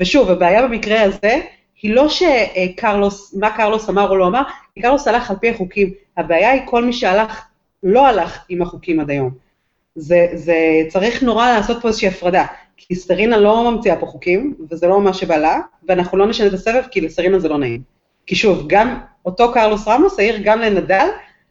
ושוב, 0.00 0.30
הבעיה 0.30 0.62
במקרה 0.62 1.02
הזה 1.02 1.40
היא 1.82 1.94
לא 1.94 2.06
שקרלוס, 2.08 3.34
מה 3.34 3.56
קרלוס 3.56 3.88
אמר 3.88 4.10
או 4.10 4.16
לא 4.16 4.26
אמר, 4.26 4.42
כי 4.74 4.80
קרלוס 4.80 5.08
הלך 5.08 5.30
על 5.30 5.36
פי 5.40 5.50
החוקים. 5.50 5.90
הבעיה 6.16 6.50
היא 6.50 6.62
כל 6.64 6.84
מי 6.84 6.92
שהלך, 6.92 7.42
לא 7.82 8.06
הלך 8.06 8.44
עם 8.48 8.62
החוקים 8.62 9.00
עד 9.00 9.10
היום. 9.10 9.30
זה, 9.94 10.26
זה 10.34 10.56
צריך 10.88 11.22
נורא 11.22 11.52
לעשות 11.52 11.82
פה 11.82 11.88
איזושהי 11.88 12.08
הפרדה, 12.08 12.44
כי 12.76 12.94
סטרינה 12.94 13.36
לא 13.36 13.70
ממציאה 13.70 13.96
פה 13.96 14.06
חוקים, 14.06 14.54
וזה 14.70 14.86
לא 14.86 15.00
מה 15.00 15.14
שבא 15.14 15.36
לה, 15.36 15.60
ואנחנו 15.88 16.18
לא 16.18 16.26
נשנה 16.26 16.46
את 16.46 16.52
הסבב, 16.52 16.82
כי 16.90 17.00
לסטרינה 17.00 17.38
זה 17.38 17.48
לא 17.48 17.58
נעים. 17.58 17.82
כי 18.26 18.34
שוב, 18.34 18.64
גם 18.66 18.98
אותו 19.26 19.52
קרלוס 19.52 19.88
רמוס 19.88 20.18
העיר 20.18 20.40
גם 20.44 20.60
לנדל 20.60 21.06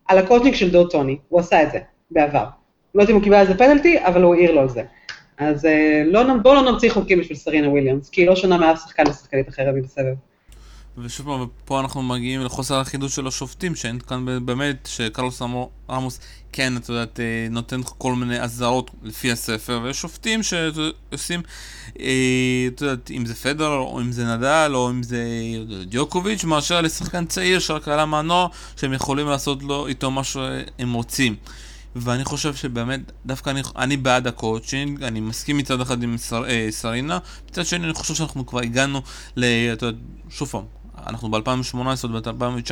על 0.07 0.17
הקוטניק 0.17 0.55
של 0.55 0.71
דוד 0.71 0.91
טוני, 0.91 1.17
הוא 1.29 1.39
עשה 1.39 1.63
את 1.63 1.71
זה 1.71 1.79
בעבר. 2.11 2.45
לא 2.95 3.01
יודעת 3.01 3.09
אם 3.09 3.15
הוא 3.15 3.23
קיבל 3.23 3.35
על 3.35 3.47
זה 3.47 3.57
פנלטי, 3.57 4.05
אבל 4.05 4.23
הוא 4.23 4.35
העיר 4.35 4.51
לו 4.51 4.61
על 4.61 4.69
זה. 4.69 4.83
אז 5.37 5.65
אה, 5.65 6.03
לא, 6.05 6.23
בואו 6.43 6.53
לא 6.53 6.71
נמציא 6.71 6.91
חוקים 6.91 7.19
בשביל 7.19 7.37
סרינה 7.37 7.69
וויליאמס, 7.69 8.09
כי 8.09 8.21
היא 8.21 8.27
לא 8.27 8.35
שונה 8.35 8.57
מאף 8.57 8.81
שחקן 8.83 9.03
ושחקנית 9.09 9.49
אחרת 9.49 9.75
בסבב. 9.83 10.15
ושוב 10.97 11.25
פעם, 11.25 11.47
פה 11.65 11.79
אנחנו 11.79 12.03
מגיעים 12.03 12.41
לחוסר 12.41 12.79
החידוש 12.79 13.15
של 13.15 13.27
השופטים, 13.27 13.75
שאין 13.75 13.99
כאן 13.99 14.45
באמת, 14.45 14.89
שקרלוס 14.91 15.41
רמוס 15.89 16.19
כן, 16.53 16.77
את 16.77 16.89
יודעת, 16.89 17.19
אה, 17.19 17.47
נותן 17.49 17.81
כל 17.83 18.15
מיני 18.15 18.41
אזהרות 18.41 18.91
לפי 19.03 19.31
הספר, 19.31 19.79
ויש 19.83 20.01
שופטים 20.01 20.43
שעושים, 20.43 21.41
אה, 21.99 22.67
את 22.67 22.81
יודעת, 22.81 23.11
אם 23.11 23.25
זה 23.25 23.35
פדר, 23.35 23.67
או 23.67 24.01
אם 24.01 24.11
זה 24.11 24.25
נדל, 24.35 24.71
או 24.75 24.89
אם 24.89 25.03
זה 25.03 25.23
דיוקוביץ', 25.85 26.43
מאשר 26.43 26.81
לשחקן 26.81 27.25
צעיר 27.25 27.59
שרק 27.59 27.87
עלה 27.87 28.05
מהנוער, 28.05 28.47
שהם 28.77 28.93
יכולים 28.93 29.27
לעשות 29.27 29.63
לו 29.63 29.87
איתו 29.87 30.11
מה 30.11 30.23
שהם 30.23 30.93
רוצים. 30.93 31.35
ואני 31.95 32.23
חושב 32.25 32.55
שבאמת, 32.55 32.99
דווקא 33.25 33.49
אני, 33.49 33.61
אני 33.75 33.97
בעד 33.97 34.27
הקואוצ'ינג, 34.27 35.03
אני 35.03 35.19
מסכים 35.19 35.57
מצד 35.57 35.81
אחד 35.81 36.03
עם 36.03 36.17
שר, 36.17 36.43
אה, 36.47 36.67
סרינה, 36.69 37.19
מצד 37.49 37.65
שני 37.65 37.85
אני 37.85 37.93
חושב 37.93 38.13
שאנחנו 38.13 38.45
כבר 38.45 38.59
הגענו 38.59 39.01
ל... 39.35 39.45
אתה 39.73 39.85
יודע, 39.85 39.97
שוב 40.29 40.47
פעם, 40.47 40.63
אנחנו 41.07 41.31
ב-2018 41.31 42.05
וב-2019, 42.05 42.71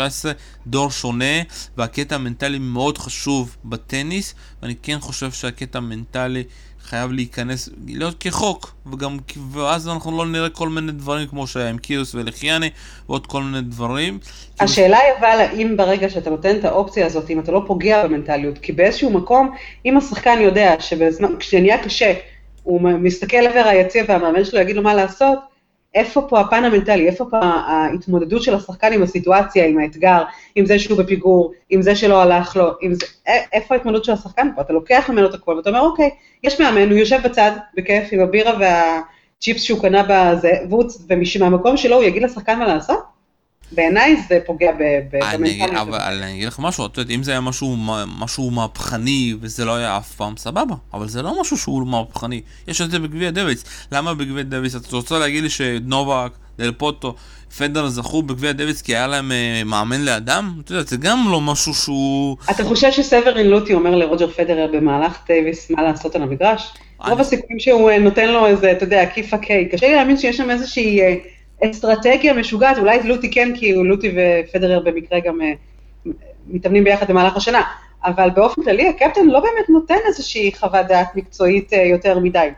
דור 0.67 0.91
שונה, 0.91 1.41
והקטע 1.77 2.15
המנטלי 2.15 2.59
מאוד 2.59 2.97
חשוב 2.97 3.55
בטניס, 3.65 4.35
ואני 4.61 4.75
כן 4.83 4.99
חושב 4.99 5.31
שהקטע 5.31 5.77
המנטלי 5.77 6.43
חייב 6.83 7.11
להיכנס, 7.11 7.69
להיות 7.87 8.15
כחוק, 8.19 8.75
וגם, 8.91 9.17
ואז 9.51 9.87
אנחנו 9.87 10.17
לא 10.17 10.25
נראה 10.25 10.49
כל 10.49 10.69
מיני 10.69 10.91
דברים 10.91 11.27
כמו 11.27 11.47
שהיה 11.47 11.69
עם 11.69 11.77
קיוס 11.77 12.15
ולחיאני, 12.15 12.69
ועוד 13.09 13.27
כל 13.27 13.43
מיני 13.43 13.61
דברים. 13.61 14.19
השאלה 14.59 14.97
היא 14.97 15.13
אבל, 15.19 15.39
האם 15.39 15.77
ברגע 15.77 16.09
שאתה 16.09 16.29
נותן 16.29 16.55
את 16.55 16.65
האופציה 16.65 17.05
הזאת, 17.05 17.29
אם 17.29 17.39
אתה 17.39 17.51
לא 17.51 17.63
פוגע 17.67 18.07
במנטליות, 18.07 18.57
כי 18.57 18.71
באיזשהו 18.71 19.11
מקום, 19.11 19.55
אם 19.85 19.97
השחקן 19.97 20.39
יודע 20.41 20.75
שכשנהיה 20.79 21.83
קשה, 21.83 22.13
הוא 22.63 22.81
מסתכל 22.81 23.37
לעבר 23.37 23.67
היציע 23.67 24.03
והמאמן 24.07 24.45
שלו 24.45 24.59
יגיד 24.59 24.75
לו 24.75 24.81
מה 24.83 24.93
לעשות, 24.93 25.39
איפה 25.95 26.21
פה 26.29 26.39
הפן 26.39 26.65
המנטלי, 26.65 27.07
איפה 27.07 27.25
פה 27.29 27.37
ההתמודדות 27.41 28.43
של 28.43 28.55
השחקן 28.55 28.93
עם 28.93 29.03
הסיטואציה, 29.03 29.65
עם 29.65 29.79
האתגר, 29.79 30.23
עם 30.55 30.65
זה 30.65 30.79
שהוא 30.79 30.97
בפיגור, 30.97 31.53
עם 31.69 31.81
זה 31.81 31.95
שלא 31.95 32.21
הלך 32.21 32.55
לו, 32.55 32.71
זה, 32.91 33.05
איפה 33.53 33.75
ההתמודדות 33.75 34.05
של 34.05 34.11
השחקן 34.11 34.47
פה? 34.55 34.61
אתה 34.61 34.73
לוקח 34.73 35.09
ממנו 35.09 35.29
את 35.29 35.33
הכל 35.33 35.51
ואתה 35.51 35.69
אומר, 35.69 35.81
אוקיי, 35.81 36.09
יש 36.43 36.61
מאמן, 36.61 36.89
הוא 36.89 36.97
יושב 36.97 37.19
בצד, 37.23 37.51
בכיף, 37.75 38.09
עם 38.11 38.19
הבירה 38.19 38.53
והצ'יפס 38.59 39.61
שהוא 39.61 39.81
קנה 39.81 40.03
בזה, 40.09 40.51
ומהמקום 41.39 41.77
שלו 41.77 41.95
הוא 41.95 42.03
יגיד 42.03 42.23
לשחקן 42.23 42.59
מה 42.59 42.67
לעשות? 42.67 43.18
בעיניי 43.71 44.15
זה 44.29 44.39
פוגע 44.45 44.71
במנטליות. 45.11 45.71
אבל 45.71 46.23
אני 46.23 46.33
אגיד 46.33 46.47
לך 46.47 46.59
משהו, 46.59 46.85
את 46.85 46.97
יודעת, 46.97 47.15
אם 47.15 47.23
זה 47.23 47.31
היה 47.31 47.41
משהו, 47.41 47.75
משהו 48.19 48.51
מהפכני 48.51 49.35
וזה 49.41 49.65
לא 49.65 49.75
היה 49.75 49.97
אף 49.97 50.11
פעם, 50.15 50.37
סבבה. 50.37 50.75
אבל 50.93 51.07
זה 51.07 51.21
לא 51.21 51.41
משהו 51.41 51.57
שהוא 51.57 51.87
מהפכני. 51.87 52.41
יש 52.67 52.81
את 52.81 52.91
זה 52.91 52.99
בגביע 52.99 53.31
דוויס. 53.31 53.63
למה 53.91 54.13
בגביע 54.13 54.43
דוויס? 54.43 54.75
את 54.75 54.91
רוצה 54.91 55.19
להגיד 55.19 55.43
לי 55.43 55.49
שנובק, 55.49 56.31
דל 56.59 56.71
פוטו, 56.71 57.15
פדר 57.57 57.87
זכו 57.87 58.21
בגביע 58.21 58.51
דוויס 58.51 58.81
כי 58.81 58.95
היה 58.95 59.07
להם 59.07 59.31
אה, 59.31 59.61
מאמן 59.65 60.01
לאדם? 60.01 60.53
את 60.65 60.69
יודעת, 60.69 60.87
זה 60.87 60.97
גם 60.97 61.27
לא 61.31 61.41
משהו 61.41 61.73
שהוא... 61.73 62.37
אתה 62.51 62.63
חושב 62.63 62.91
שסברין 62.91 63.47
לוטי 63.47 63.73
אומר 63.73 63.95
לרוג'ר 63.95 64.27
פדרר 64.31 64.67
במהלך 64.73 65.17
דוויס 65.27 65.71
מה 65.71 65.83
לעשות 65.83 66.15
על 66.15 66.21
המגרש? 66.21 66.73
רוב 67.07 67.19
הסיכויים 67.19 67.59
שהוא 67.59 67.89
אה, 67.89 67.99
נותן 67.99 68.29
לו 68.29 68.45
איזה, 68.45 68.71
אתה 68.71 68.83
יודע, 68.83 69.05
כיף 69.05 69.33
הקיי. 69.33 69.69
קשה 69.69 69.87
לי 69.87 69.95
להאמין 69.95 70.17
שיש 70.17 70.37
שם 70.37 70.49
איזושהי... 70.49 71.01
אסטרטגיה 71.63 72.33
משוגעת, 72.33 72.77
אולי 72.77 73.03
לוטי 73.03 73.31
כן, 73.31 73.51
כי 73.55 73.73
לוטי 73.73 74.15
ופדרר 74.15 74.79
במקרה 74.79 75.19
גם 75.19 75.41
אה, 75.41 75.53
מתאמנים 76.47 76.83
ביחד 76.83 77.07
במהלך 77.07 77.35
השנה, 77.35 77.61
אבל 78.05 78.29
באופן 78.29 78.63
כללי 78.63 78.89
הקפטן 78.89 79.27
לא 79.27 79.39
באמת 79.39 79.69
נותן 79.69 79.97
איזושהי 80.07 80.51
חוות 80.59 80.85
דעת 80.87 81.15
מקצועית 81.15 81.73
אה, 81.73 81.83
יותר 81.83 82.19
מדי. 82.19 82.49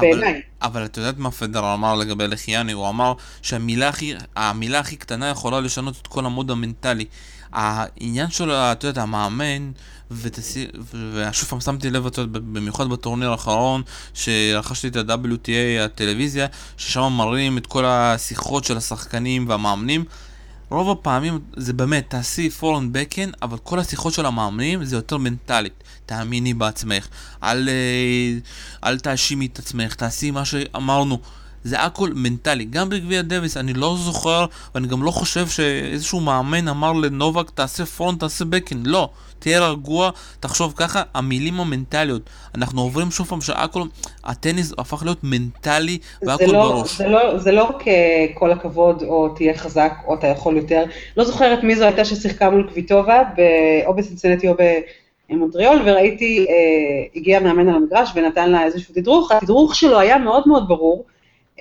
בעיניי. 0.00 0.40
אבל 0.62 0.84
את 0.84 0.96
יודעת 0.96 1.18
מה 1.18 1.30
פדרר 1.30 1.74
אמר 1.74 1.94
לגבי 1.94 2.28
לחיאני? 2.28 2.72
הוא 2.72 2.88
אמר 2.88 3.12
שהמילה 3.42 3.88
הכי, 3.88 4.14
הכי 4.74 4.96
קטנה 4.96 5.28
יכולה 5.28 5.60
לשנות 5.60 5.94
את 6.02 6.06
כל 6.06 6.26
המוד 6.26 6.50
המנטלי. 6.50 7.04
העניין 7.52 8.30
שלו, 8.30 8.54
את 8.54 8.84
יודעת, 8.84 9.02
המאמן, 9.02 9.70
ושוב 10.14 11.48
פעם 11.48 11.60
שמתי 11.60 11.90
לב, 11.90 12.06
את 12.06 12.18
יודעת, 12.18 12.42
במיוחד 12.42 12.88
בטורניר 12.88 13.30
האחרון, 13.30 13.82
שרכשתי 14.14 14.88
את 14.88 14.96
ה-WTA, 14.96 15.84
הטלוויזיה, 15.84 16.46
ששם 16.76 17.12
מראים 17.16 17.58
את 17.58 17.66
כל 17.66 17.84
השיחות 17.84 18.64
של 18.64 18.76
השחקנים 18.76 19.48
והמאמנים. 19.48 20.04
רוב 20.70 20.90
הפעמים 20.90 21.38
זה 21.56 21.72
באמת, 21.72 22.04
תעשי 22.10 22.50
פורן 22.50 22.92
בקן, 22.92 23.30
אבל 23.42 23.58
כל 23.58 23.78
השיחות 23.78 24.12
של 24.12 24.26
המאמנים 24.26 24.84
זה 24.84 24.96
יותר 24.96 25.16
מנטלית. 25.16 25.84
תאמיני 26.06 26.54
בעצמך, 26.54 27.08
אל, 27.42 27.68
אה, 27.68 28.88
אל 28.88 28.98
תאשימי 28.98 29.46
את 29.46 29.58
עצמך, 29.58 29.94
תעשי 29.94 30.30
מה 30.30 30.44
שאמרנו. 30.44 31.18
זה 31.64 31.80
הכל 31.80 32.10
מנטלי. 32.14 32.64
גם 32.64 32.88
בגביע 32.88 33.22
דוויס, 33.22 33.56
אני 33.56 33.72
לא 33.72 33.96
זוכר, 33.98 34.46
ואני 34.74 34.88
גם 34.88 35.02
לא 35.02 35.10
חושב 35.10 35.46
שאיזשהו 35.46 36.20
מאמן 36.20 36.68
אמר 36.68 36.92
לנובק, 36.92 37.50
תעשה 37.50 37.86
פורהנד, 37.86 38.20
תעשה 38.20 38.44
בקהנד. 38.44 38.82
לא. 38.84 39.08
תהיה 39.42 39.68
רגוע, 39.68 40.10
תחשוב 40.40 40.72
ככה, 40.76 41.02
המילים 41.14 41.60
המנטליות. 41.60 42.22
אנחנו 42.54 42.80
עוברים 42.80 43.10
שוב 43.10 43.26
פעם 43.26 43.40
שהכל, 43.40 43.82
הטניס 44.24 44.72
הפך 44.78 45.02
להיות 45.04 45.18
מנטלי 45.22 45.98
והכל 46.22 46.46
זה 46.46 46.52
לא, 46.52 46.62
בראש. 46.62 46.98
זה 46.98 47.08
לא, 47.08 47.38
זה 47.38 47.52
לא 47.52 47.62
רק 47.64 47.88
אה, 47.88 48.26
כל 48.34 48.52
הכבוד, 48.52 49.02
או 49.02 49.28
תהיה 49.28 49.54
חזק, 49.54 49.92
או 50.06 50.14
אתה 50.14 50.26
יכול 50.26 50.56
יותר. 50.56 50.84
לא 51.16 51.24
זוכרת 51.24 51.62
מי 51.62 51.76
זו 51.76 51.84
הייתה 51.84 52.04
ששיחקה 52.04 52.50
מול 52.50 52.68
קוויטובה, 52.68 53.22
ב- 53.36 53.86
או 53.86 53.94
בסינסנטי 53.94 54.48
או 54.48 54.54
במונטריאול, 55.30 55.82
וראיתי, 55.84 56.46
אה, 56.48 56.54
הגיע 57.16 57.40
מאמן 57.40 57.68
על 57.68 57.74
המגרש 57.74 58.10
ונתן 58.14 58.50
לה 58.50 58.64
איזשהו 58.64 58.94
תדרוך, 58.94 59.32
התדרוך 59.32 59.74
שלו 59.74 59.98
היה 59.98 60.18
מאוד 60.18 60.42
מאוד 60.46 60.68
ברור. 60.68 61.04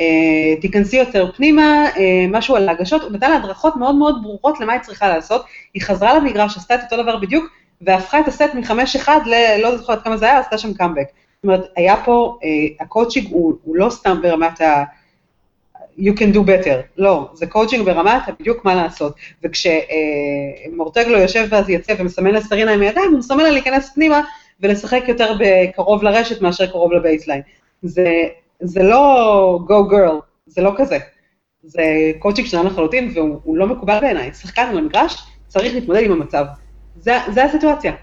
אה, 0.02 0.62
תיכנסי 0.62 0.98
יותר 0.98 1.32
פנימה, 1.36 1.86
אה, 1.98 2.26
משהו 2.30 2.56
על 2.56 2.70
ההגשות, 2.70 3.02
הוא 3.02 3.12
נתן 3.12 3.32
לה 3.32 3.38
הדרכות 3.38 3.76
מאוד 3.76 3.96
מאוד 3.96 4.24
ברורות 4.24 4.60
למה 4.60 4.74
היא 4.74 4.82
צריכה 4.82 5.10
לעשות, 5.10 5.46
היא 5.74 5.82
חזרה 5.82 6.18
למגרש, 6.18 6.58
עשתה 6.58 6.76
את 6.76 6.80
אותו 6.84 7.04
דבר 7.04 7.18
בדיוק, 7.18 7.46
והפכה 7.82 8.20
את 8.20 8.28
הסט 8.28 8.54
מחמש 8.56 8.96
אחד 8.96 9.20
ל... 9.26 9.62
לא 9.62 9.78
זוכרת 9.78 10.04
כמה 10.04 10.18
זה 10.18 10.26
היה, 10.26 10.40
עשתה 10.40 10.58
שם 10.58 10.74
קאמבק. 10.74 11.08
זאת 11.08 11.44
אומרת, 11.44 11.72
היה 11.76 11.96
פה, 12.06 12.38
אה, 12.44 12.50
הקואוצ'ינג 12.80 13.28
הוא, 13.32 13.54
הוא 13.64 13.76
לא 13.76 13.90
סתם 13.90 14.22
ברמת 14.22 14.62
ה... 14.62 14.84
you 15.98 16.14
can 16.18 16.36
do 16.36 16.40
better, 16.40 16.78
לא, 16.98 17.30
זה 17.34 17.48
קואוצ'ינג 17.48 17.86
ברמת 17.86 18.22
בדיוק 18.40 18.66
מה 18.66 18.76
לעשות. 18.76 19.16
וכשמורטוגלו 19.44 21.18
יושב 21.18 21.48
ואז 21.50 21.70
יצא 21.70 21.94
ומסמן 22.00 22.32
לסרינה 22.32 22.72
עם 22.72 22.82
הידיים, 22.82 23.12
הוא 23.12 23.20
מסמן 23.20 23.44
לה 23.44 23.50
להיכנס 23.50 23.94
פנימה 23.94 24.22
ולשחק 24.60 25.04
יותר 25.08 25.38
קרוב 25.76 26.04
לרשת 26.04 26.42
מאשר 26.42 26.66
קרוב 26.68 26.94
ל 26.94 26.99
baseline. 26.99 27.42
זה, 27.84 28.08
זה 28.62 28.84
לא 28.84 29.60
go 29.68 29.92
girl, 29.92 30.22
זה 30.46 30.62
לא 30.62 30.74
כזה. 30.78 30.98
זה 31.64 31.82
קואוצ'ינג 32.20 32.48
שלנו 32.48 32.70
לחלוטין, 32.70 33.12
והוא 33.16 33.58
לא 33.58 33.68
מקובל 33.68 34.00
בעיניי. 34.00 34.34
שחקן 34.34 34.62
על 34.62 34.78
המגרש 34.78 35.24
צריך 35.48 35.74
להתמודד 35.74 36.04
עם 36.04 36.12
המצב. 36.12 36.46
זה, 37.00 37.18
זה 37.34 37.44
הסיטואציה. 37.44 37.94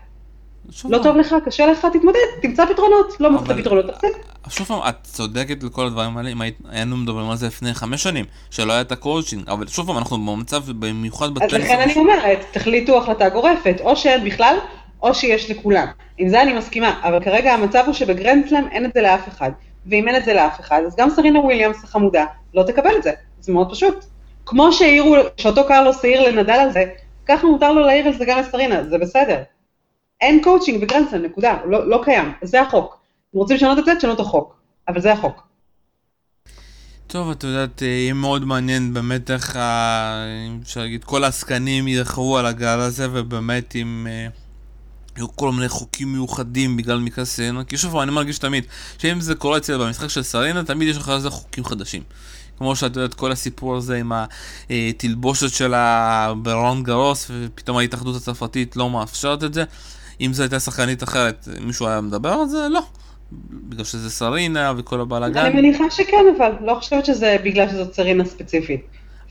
שוב 0.70 0.92
לא 0.92 0.96
פעם, 0.96 1.04
טוב 1.04 1.16
לך, 1.16 1.34
קשה 1.44 1.66
לך, 1.66 1.86
תתמודד, 1.92 2.18
תמצא 2.42 2.66
פתרונות. 2.66 3.20
לא 3.20 3.30
מצאת 3.30 3.56
פתרונות, 3.56 3.86
תפסיק. 3.86 4.12
שוב 4.48 4.66
פעם, 4.66 4.80
את 4.88 4.96
צודקת 5.02 5.62
לכל 5.62 5.86
הדברים 5.86 6.16
האלה, 6.16 6.30
אם 6.30 6.40
היינו 6.68 6.96
מדברים 6.96 7.30
על 7.30 7.36
זה 7.36 7.46
לפני 7.46 7.74
חמש 7.74 8.02
שנים, 8.02 8.24
שלא 8.50 8.72
היה 8.72 8.80
את 8.80 8.92
הקואוצ'ינג, 8.92 9.48
אבל 9.48 9.66
שוב 9.66 9.86
פעם, 9.86 9.98
אנחנו 9.98 10.18
במצב, 10.18 10.62
במיוחד 10.78 11.26
אז 11.26 11.32
בטניס, 11.32 11.52
לכן 11.52 11.80
אני 11.80 11.94
אומרת, 11.96 12.38
תחליטו 12.52 12.98
החלטה 12.98 13.28
גורפת, 13.28 13.76
או 13.80 13.96
שאין 13.96 14.24
בכלל, 14.24 14.56
או 15.02 15.14
שיש 15.14 15.50
לכולם. 15.50 15.86
עם 16.18 16.28
זה 16.28 16.42
אני 16.42 16.52
מסכימה, 16.52 17.00
אבל 17.02 17.24
כרגע 17.24 17.54
המצב 17.54 17.82
הוא 17.86 17.94
שבגרנדסלאם 17.94 18.68
אין 18.70 18.84
את 18.84 18.90
זה 18.94 19.02
לאף 19.02 19.28
אחד. 19.28 19.50
ואם 19.86 20.08
אין 20.08 20.16
את 20.16 20.24
זה 20.24 20.34
לאף 20.34 20.60
אחד, 20.60 20.82
אז 20.86 20.96
גם 20.96 21.10
סרינה 21.10 21.40
וויליאמס 21.40 21.84
החמודה 21.84 22.24
לא 22.54 22.62
תקבל 22.62 22.96
את 22.96 23.02
זה. 23.02 23.12
זה 23.40 23.52
מאוד 23.52 23.70
פשוט. 23.70 24.04
כמו 24.46 24.72
שהעירו, 24.72 25.16
שאותו 25.36 25.66
קרלוס 25.68 26.04
העיר 26.04 26.30
לנדל 26.30 26.52
על 26.52 26.72
זה, 26.72 26.84
ככה 27.26 27.46
מותר 27.46 27.72
לו 27.72 27.80
להעיר 27.86 28.06
על 28.06 28.12
זה 28.12 28.24
גם 28.24 28.38
לסרינה, 28.38 28.84
זה 28.84 28.98
בסדר. 28.98 29.42
אין 30.20 30.42
קואוצ'ינג 30.42 30.80
בגרנדסלאם, 30.80 31.22
נקודה, 31.22 31.56
לא, 31.64 31.88
לא 31.88 32.00
קיים, 32.04 32.32
זה 32.42 32.60
החוק. 32.60 32.98
אם 33.34 33.40
רוצים 33.40 33.56
לשנות 33.56 33.78
את 33.78 33.84
זה, 33.84 33.92
תשנו 33.98 34.12
את 34.12 34.20
החוק, 34.20 34.56
אבל 34.88 35.00
זה 35.00 35.12
החוק. 35.12 35.42
טוב, 37.06 37.30
את 37.30 37.44
יודעת, 37.44 37.82
אה, 37.82 37.88
יהיה 37.88 38.12
מאוד 38.12 38.44
מעניין 38.44 38.94
באמת 38.94 39.30
איך, 39.30 39.58
אפשר 40.62 40.80
להגיד, 40.80 41.04
כל 41.04 41.24
העסקנים 41.24 41.88
ירחבו 41.88 42.38
על 42.38 42.46
הגל 42.46 42.80
הזה, 42.80 43.06
ובאמת 43.12 43.76
אם 43.76 44.06
אה, 44.10 44.26
יהיו 45.18 45.37
כל 45.37 45.52
מיני 45.52 45.68
חוקים 45.68 46.12
מיוחדים 46.12 46.76
בגלל 46.76 46.98
מקרה 46.98 47.24
סרינה, 47.24 47.64
כי 47.64 47.76
שוב 47.76 47.96
אני 47.96 48.11
מרגיש 48.11 48.38
תמיד, 48.38 48.64
שאם 48.98 49.20
זה 49.20 49.35
קורה 49.35 49.59
אצל 49.59 49.78
במשחק 49.78 50.09
של 50.09 50.22
סרינה, 50.22 50.64
תמיד 50.64 50.88
יש 50.88 50.96
לך 50.96 51.09
על 51.09 51.20
זה 51.20 51.31
חוקים 51.31 51.64
חדשים. 51.64 52.02
כמו 52.59 52.76
שאת 52.76 52.96
יודעת, 52.96 53.14
כל 53.14 53.33
הסיפור 53.33 53.76
הזה 53.76 53.96
עם 53.96 54.12
התלבושת 54.70 55.48
שלה 55.48 56.33
ברון 56.42 56.83
גרוס, 56.83 57.31
ופתאום 57.31 57.76
ההתאחדות 57.76 58.16
הצרפתית 58.16 58.76
לא 58.76 58.90
מאפשרת 58.90 59.44
את 59.44 59.54
זה. 59.54 59.64
אם 60.20 60.33
זו 60.33 60.42
הייתה 60.42 60.61
שחקנית 60.61 61.02
אחרת, 61.02 61.48
מישהו 61.61 61.87
היה 61.87 62.00
מדבר 62.00 62.28
על 62.28 62.46
זה? 62.46 62.68
לא. 62.70 62.81
בגלל 63.52 63.85
שזה 63.85 64.11
סרינה 64.11 64.72
וכל 64.76 65.00
הבלאגן. 65.00 65.40
אני 65.40 65.54
מניחה 65.54 65.85
שכן, 65.90 66.24
אבל 66.37 66.52
לא 66.61 66.74
חושבת 66.74 67.04
שזה 67.04 67.37
בגלל 67.44 67.68
שזאת 67.68 67.94
סרינה 67.94 68.24
ספציפית. 68.24 68.81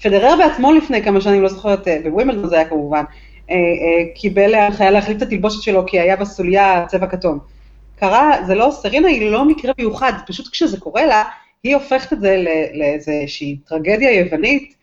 פדרר 0.03 0.35
בעצמו 0.37 0.73
לפני 0.73 1.03
כמה 1.03 1.21
שנים, 1.21 1.43
לא 1.43 1.49
זוכרת, 1.49 1.87
אה, 1.87 1.97
בווימלדון 2.03 2.49
זה 2.49 2.55
היה 2.55 2.69
כמובן, 2.69 3.03
קיבל 4.15 4.55
הנחיה 4.55 4.91
להחליף 4.91 5.17
את 5.17 5.21
התלבושת 5.21 5.61
שלו 5.61 5.85
כי 5.85 5.99
היה 5.99 6.15
בסוליה 6.15 6.85
צבע 6.87 7.07
כתום. 7.07 7.39
קרה, 7.99 8.37
זה 8.47 8.55
לא, 8.55 8.69
סרינה 8.71 9.07
היא 9.07 9.31
לא 9.31 9.45
מקרה 9.45 9.73
מיוחד, 9.77 10.13
פשוט 10.27 10.47
כשזה 10.47 10.79
קורה 10.79 11.05
לה, 11.05 11.23
היא 11.63 11.75
הופכת 11.75 12.13
את 12.13 12.21
זה 12.21 12.43
לאיזושהי 12.73 13.57
טרגדיה 13.67 14.19
יוונית, 14.19 14.75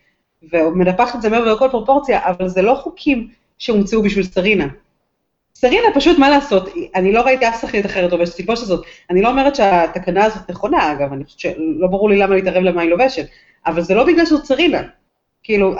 ומנפחת 0.52 1.14
את 1.14 1.22
זה 1.22 1.28
מעבר 1.28 1.54
לכל 1.54 1.68
פרופורציה, 1.70 2.20
אבל 2.24 2.48
זה 2.48 2.62
לא 2.62 2.74
חוקים 2.74 3.28
שהומצאו 3.58 4.02
בשביל 4.02 4.24
סרינה. 4.24 4.66
סרינה 5.54 5.86
פשוט, 5.94 6.18
מה 6.18 6.30
לעשות, 6.30 6.68
אני 6.94 7.12
לא 7.12 7.20
ראיתי 7.20 7.48
אף 7.48 7.60
שחקנית 7.60 7.86
אחרת 7.86 8.12
לובשת 8.12 8.36
תלבושת 8.36 8.62
הזאת. 8.62 8.84
אני 9.10 9.22
לא 9.22 9.28
אומרת 9.28 9.56
שהתקנה 9.56 10.24
הזאת 10.24 10.50
נכונה, 10.50 10.92
אגב, 10.92 11.12
אני 11.12 11.24
חושבת 11.24 11.40
שלא 11.40 11.86
ברור 11.86 12.10
לי 12.10 12.18
למה 12.18 12.34
להתערב 12.34 12.62
למה 12.62 12.82
היא 12.82 12.90
לובשת, 12.90 13.26
אבל 13.66 13.82
זה 13.82 13.94
לא 13.94 14.04
בגלל 14.04 14.26
שזאת 14.26 14.44
סרינה. 14.44 14.82
כאילו, 15.44 15.74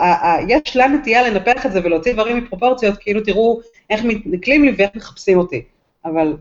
יש 0.47 0.75
לה 0.75 0.87
נטייה 0.87 1.29
לנפח 1.29 1.65
את 1.65 1.71
זה 1.71 1.81
ולהוציא 1.83 2.13
דברים 2.13 2.37
מפרופורציות, 2.37 2.97
כאילו 2.97 3.21
תראו 3.21 3.59
איך 3.89 4.03
מתנכלים 4.03 4.63
לי 4.63 4.73
ואיך 4.77 4.91
מחפשים 4.95 5.37
אותי. 5.37 5.61
אבל 6.05 6.33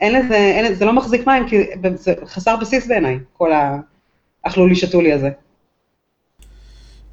אין 0.00 0.14
לזה, 0.14 0.36
אין, 0.36 0.74
זה 0.74 0.84
לא 0.84 0.92
מחזיק 0.92 1.26
מים, 1.26 1.48
כי 1.48 1.56
זה 1.94 2.14
חסר 2.26 2.56
בסיס 2.56 2.86
בעיניי, 2.86 3.18
כל 3.32 3.50
האכלו 4.44 4.66
לי 4.66 4.74
שתו 4.74 5.00
לי 5.00 5.12
הזה. 5.12 5.30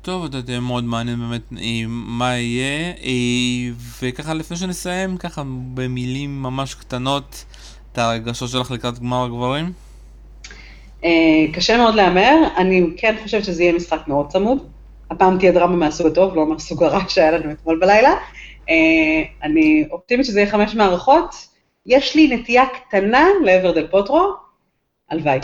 טוב, 0.01 0.25
אתה 0.25 0.37
יודע, 0.37 0.59
מאוד 0.59 0.83
מעניין 0.83 1.19
באמת 1.19 1.41
אה, 1.57 1.83
מה 1.87 2.37
יהיה, 2.37 2.93
אה, 3.03 3.73
וככה 4.01 4.33
לפני 4.33 4.57
שנסיים, 4.57 5.17
ככה 5.17 5.43
במילים 5.73 6.43
ממש 6.43 6.75
קטנות, 6.75 7.45
את 7.91 7.97
הרגשות 7.97 8.49
שלך 8.49 8.71
לקראת 8.71 8.99
גמר 8.99 9.23
הגברים? 9.23 9.71
אה, 11.03 11.09
קשה 11.53 11.77
מאוד 11.77 11.95
להמר, 11.95 12.35
אני 12.57 12.85
כן 12.97 13.15
חושבת 13.23 13.45
שזה 13.45 13.63
יהיה 13.63 13.73
משחק 13.73 14.07
מאוד 14.07 14.27
צמוד. 14.27 14.57
הפעם 15.12 15.38
תהיה 15.39 15.52
דרמה 15.52 15.76
מהסוג 15.76 16.08
הטוב, 16.08 16.36
לא 16.36 16.45
מהסוג 16.45 16.84
הרע 16.84 17.00
שהיה 17.10 17.32
לנו 17.32 17.52
אתמול 17.52 17.80
בלילה. 17.80 18.15
אה, 18.69 19.24
אני 19.43 19.88
אופטימית 19.91 20.26
שזה 20.26 20.39
יהיה 20.39 20.52
חמש 20.52 20.76
מערכות. 20.76 21.36
יש 21.86 22.15
לי 22.15 22.36
נטייה 22.36 22.65
קטנה 22.65 23.28
לעבר 23.43 23.71
דל 23.71 23.88
פוטרו, 23.88 24.34
הלוואי. 25.10 25.39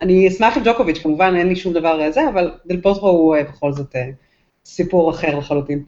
אני 0.00 0.28
אשמח 0.28 0.56
עם 0.56 0.62
ג'וקוביץ', 0.64 0.98
כמובן 0.98 1.34
אין 1.36 1.48
לי 1.48 1.56
שום 1.56 1.72
דבר 1.72 2.00
אה, 2.00 2.10
זה, 2.10 2.28
אבל 2.28 2.52
דל 2.66 2.80
פוטרו 2.80 3.08
הוא 3.08 3.36
אה, 3.36 3.42
בכל 3.42 3.72
זאת 3.72 3.96
סיפור 4.64 5.10
אחר 5.10 5.38
לחלוטין. 5.38 5.84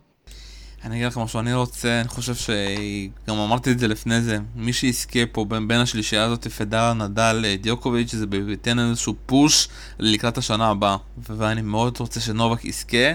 אני 0.86 0.96
אגיד 0.96 1.06
לך 1.06 1.18
משהו, 1.18 1.40
אני 1.40 1.54
רוצה, 1.54 2.00
אני 2.00 2.08
חושב 2.08 2.34
שגם 2.34 3.38
אמרתי 3.38 3.70
את 3.72 3.78
זה 3.78 3.88
לפני 3.88 4.22
זה, 4.22 4.38
מי 4.56 4.72
שיזכה 4.72 5.18
פה 5.32 5.44
בין, 5.44 5.68
בין 5.68 5.80
השלישייה 5.80 6.24
הזאת, 6.24 6.46
פדר, 6.46 6.92
נדל, 6.92 7.42
אה, 7.44 7.56
דיוקוביץ', 7.56 8.14
זה 8.14 8.26
ייתן 8.48 8.78
איזשהו 8.78 9.14
פוש 9.26 9.68
לקראת 9.98 10.38
השנה 10.38 10.68
הבאה. 10.68 10.96
ואני 11.18 11.62
מאוד 11.62 11.96
רוצה 12.00 12.20
שנובק 12.20 12.64
יזכה, 12.64 13.12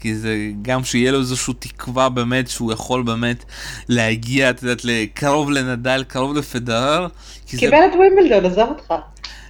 כי 0.00 0.14
זה 0.14 0.50
גם 0.62 0.84
שיהיה 0.84 1.12
לו 1.12 1.18
איזושהי 1.18 1.54
תקווה 1.58 2.08
באמת, 2.08 2.48
שהוא 2.48 2.72
יכול 2.72 3.02
באמת 3.02 3.44
להגיע, 3.88 4.50
את 4.50 4.62
יודעת, 4.62 4.80
קרוב 5.14 5.50
לנדל, 5.50 6.04
קרוב 6.08 6.36
לפדרר. 6.36 7.06
כי 7.46 7.56
זה 7.56 7.60
קיבל 7.60 7.78
את 7.86 7.96
ווימבלדון, 7.96 8.44
עזוב 8.46 8.68
אותך. 8.68 8.94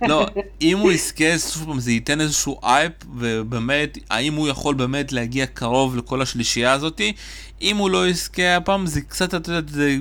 לא, 0.02 0.26
אם 0.62 0.78
הוא 0.78 0.92
יזכה, 0.92 1.38
שוב 1.38 1.64
פעם, 1.64 1.80
זה 1.80 1.92
ייתן 1.92 2.20
איזשהו 2.20 2.60
אייפ, 2.62 2.92
ובאמת, 3.16 3.98
האם 4.10 4.34
הוא 4.34 4.48
יכול 4.48 4.74
באמת 4.74 5.12
להגיע 5.12 5.46
קרוב 5.46 5.96
לכל 5.96 6.22
השלישייה 6.22 6.72
הזאתי? 6.72 7.12
אם 7.62 7.76
הוא 7.76 7.90
לא 7.90 8.08
יזכה 8.08 8.56
הפעם, 8.56 8.86
זה 8.86 9.00
קצת, 9.00 9.34
את 9.34 9.48
יודעת, 9.48 9.68
זה 9.68 9.96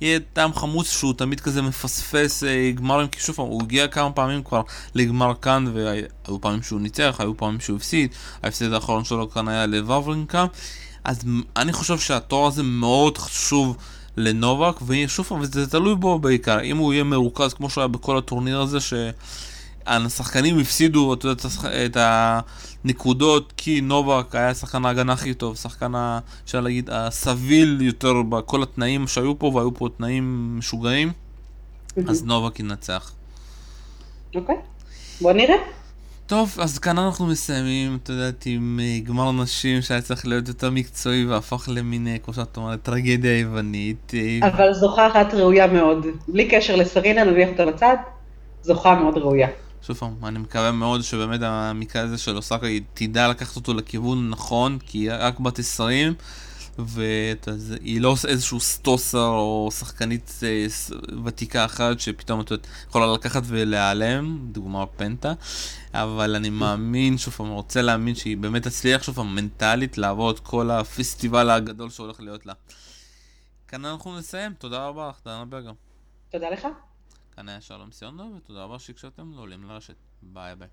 יהיה 0.00 0.18
טעם 0.32 0.54
חמוץ 0.54 0.90
שהוא 0.90 1.14
תמיד 1.14 1.40
כזה 1.40 1.62
מפספס 1.62 2.44
אה, 2.44 2.70
גמרים, 2.74 3.08
כי 3.08 3.20
שוב 3.20 3.36
פעם, 3.36 3.46
הוא 3.46 3.62
הגיע 3.62 3.88
כמה 3.88 4.10
פעמים 4.10 4.42
כבר 4.42 4.62
לגמר 4.94 5.32
כאן, 5.42 5.64
והיו 5.74 6.40
פעמים 6.40 6.62
שהוא 6.62 6.80
ניצח, 6.80 7.16
היו 7.18 7.36
פעמים 7.36 7.60
שהוא 7.60 7.76
הפסיד, 7.76 8.10
ההפסד 8.42 8.72
האחרון 8.72 9.04
שלו 9.04 9.30
כאן 9.30 9.48
היה 9.48 9.66
לוורברינקה, 9.66 10.46
אז 11.04 11.20
אני 11.56 11.72
חושב 11.72 11.98
שהתואר 11.98 12.46
הזה 12.46 12.62
מאוד 12.62 13.18
חשוב. 13.18 13.76
לנובק, 14.16 14.76
ושוב 14.86 15.26
פעם, 15.26 15.44
זה 15.44 15.70
תלוי 15.70 15.94
בו 15.94 16.18
בעיקר, 16.18 16.60
אם 16.60 16.76
הוא 16.76 16.92
יהיה 16.92 17.04
מרוכז 17.04 17.54
כמו 17.54 17.70
שהוא 17.70 17.82
היה 17.82 17.88
בכל 17.88 18.18
הטורניר 18.18 18.60
הזה, 18.60 18.78
שהשחקנים 19.88 20.58
הפסידו 20.58 21.14
את, 21.14 21.44
השח- 21.44 21.64
את 21.64 21.96
הנקודות, 22.84 23.52
כי 23.56 23.80
נובק 23.80 24.34
היה 24.34 24.54
שחקן 24.54 24.84
ההגנה 24.84 25.12
הכי 25.12 25.34
טוב, 25.34 25.56
שחקן, 25.56 25.94
ה- 25.94 26.18
אפשר 26.44 26.60
להגיד, 26.60 26.90
הסביל 26.92 27.78
יותר 27.82 28.22
בכל 28.28 28.62
התנאים 28.62 29.06
שהיו 29.06 29.38
פה, 29.38 29.46
והיו 29.46 29.74
פה 29.74 29.88
תנאים 29.96 30.54
משוגעים, 30.58 31.12
אז 32.08 32.24
נובק 32.24 32.60
ינצח. 32.60 33.12
אוקיי, 34.34 34.56
בוא 35.20 35.32
נראה. 35.32 35.56
טוב, 36.26 36.56
אז 36.60 36.78
כאן 36.78 36.98
אנחנו 36.98 37.26
מסיימים, 37.26 37.98
את 38.02 38.08
יודעת, 38.08 38.42
עם 38.46 38.80
אה, 38.82 38.98
גמר 39.04 39.32
נשים 39.32 39.82
שהיה 39.82 40.00
צריך 40.00 40.26
להיות 40.26 40.48
יותר 40.48 40.70
מקצועי 40.70 41.26
והפך 41.26 41.68
למין, 41.72 42.06
כמו 42.24 42.34
שאת 42.34 42.56
אומרת, 42.56 42.82
טרגדיה 42.82 43.38
יוונית. 43.40 44.12
אה, 44.14 44.48
אבל 44.48 44.72
זוכה 44.74 45.06
אחת 45.06 45.34
ראויה 45.34 45.66
מאוד. 45.66 46.06
בלי 46.28 46.48
קשר 46.48 46.76
לסרינה, 46.76 47.24
נניח 47.24 47.48
אותה 47.48 47.66
בצד, 47.66 47.96
זוכה 48.62 48.94
מאוד 48.94 49.18
ראויה. 49.18 49.48
שוב 49.86 49.96
פעם, 49.96 50.24
אני 50.24 50.38
מקווה 50.38 50.72
מאוד 50.72 51.02
שבאמת 51.02 51.40
המקרה 51.42 52.02
הזה 52.02 52.18
של 52.18 52.36
אוסקה 52.36 52.66
היא 52.66 52.82
תדע 52.94 53.28
לקחת 53.28 53.56
אותו 53.56 53.74
לכיוון 53.74 54.30
נכון, 54.30 54.78
כי 54.78 54.98
היא 54.98 55.10
רק 55.18 55.40
בת 55.40 55.58
20, 55.58 56.14
והיא 56.78 58.00
לא 58.00 58.14
איזשהו 58.28 58.60
סטוסר 58.60 59.26
או 59.26 59.68
שחקנית 59.78 60.40
אה, 60.42 60.66
ותיקה 61.24 61.64
אחרת 61.64 62.00
שפתאום 62.00 62.40
את 62.40 62.52
יכולה 62.88 63.12
לקחת 63.14 63.42
ולהיעלם, 63.46 64.38
דוגמה 64.52 64.86
פנטה, 64.86 65.32
אבל 65.94 66.34
אני 66.34 66.50
מאמין, 66.50 67.18
שוב 67.18 67.34
פעם, 67.34 67.48
רוצה 67.48 67.82
להאמין 67.82 68.14
שהיא 68.14 68.36
באמת 68.36 68.62
תצליח 68.62 69.02
שוב 69.02 69.14
פעם 69.14 69.34
מנטלית 69.34 69.98
לעבור 69.98 70.30
את 70.30 70.38
כל 70.38 70.70
הפסטיבל 70.70 71.50
הגדול 71.50 71.90
שהולך 71.90 72.20
להיות 72.20 72.46
לה. 72.46 72.52
כאן 73.68 73.84
אנחנו 73.84 74.18
נסיים, 74.18 74.52
תודה 74.58 74.86
רבה 74.86 75.08
לך, 75.08 75.16
דנה 75.24 75.44
ברגר. 75.44 75.72
תודה 76.30 76.50
לך. 76.50 76.66
כאן 77.36 77.48
היה 77.48 77.60
שלום 77.60 77.92
סיונו, 77.92 78.34
ותודה 78.36 78.64
רבה 78.64 78.78
שהקשבתם 78.78 79.32
לעולים 79.32 79.64
לרשת. 79.64 79.96
ביי 80.22 80.56
ביי. 80.56 80.68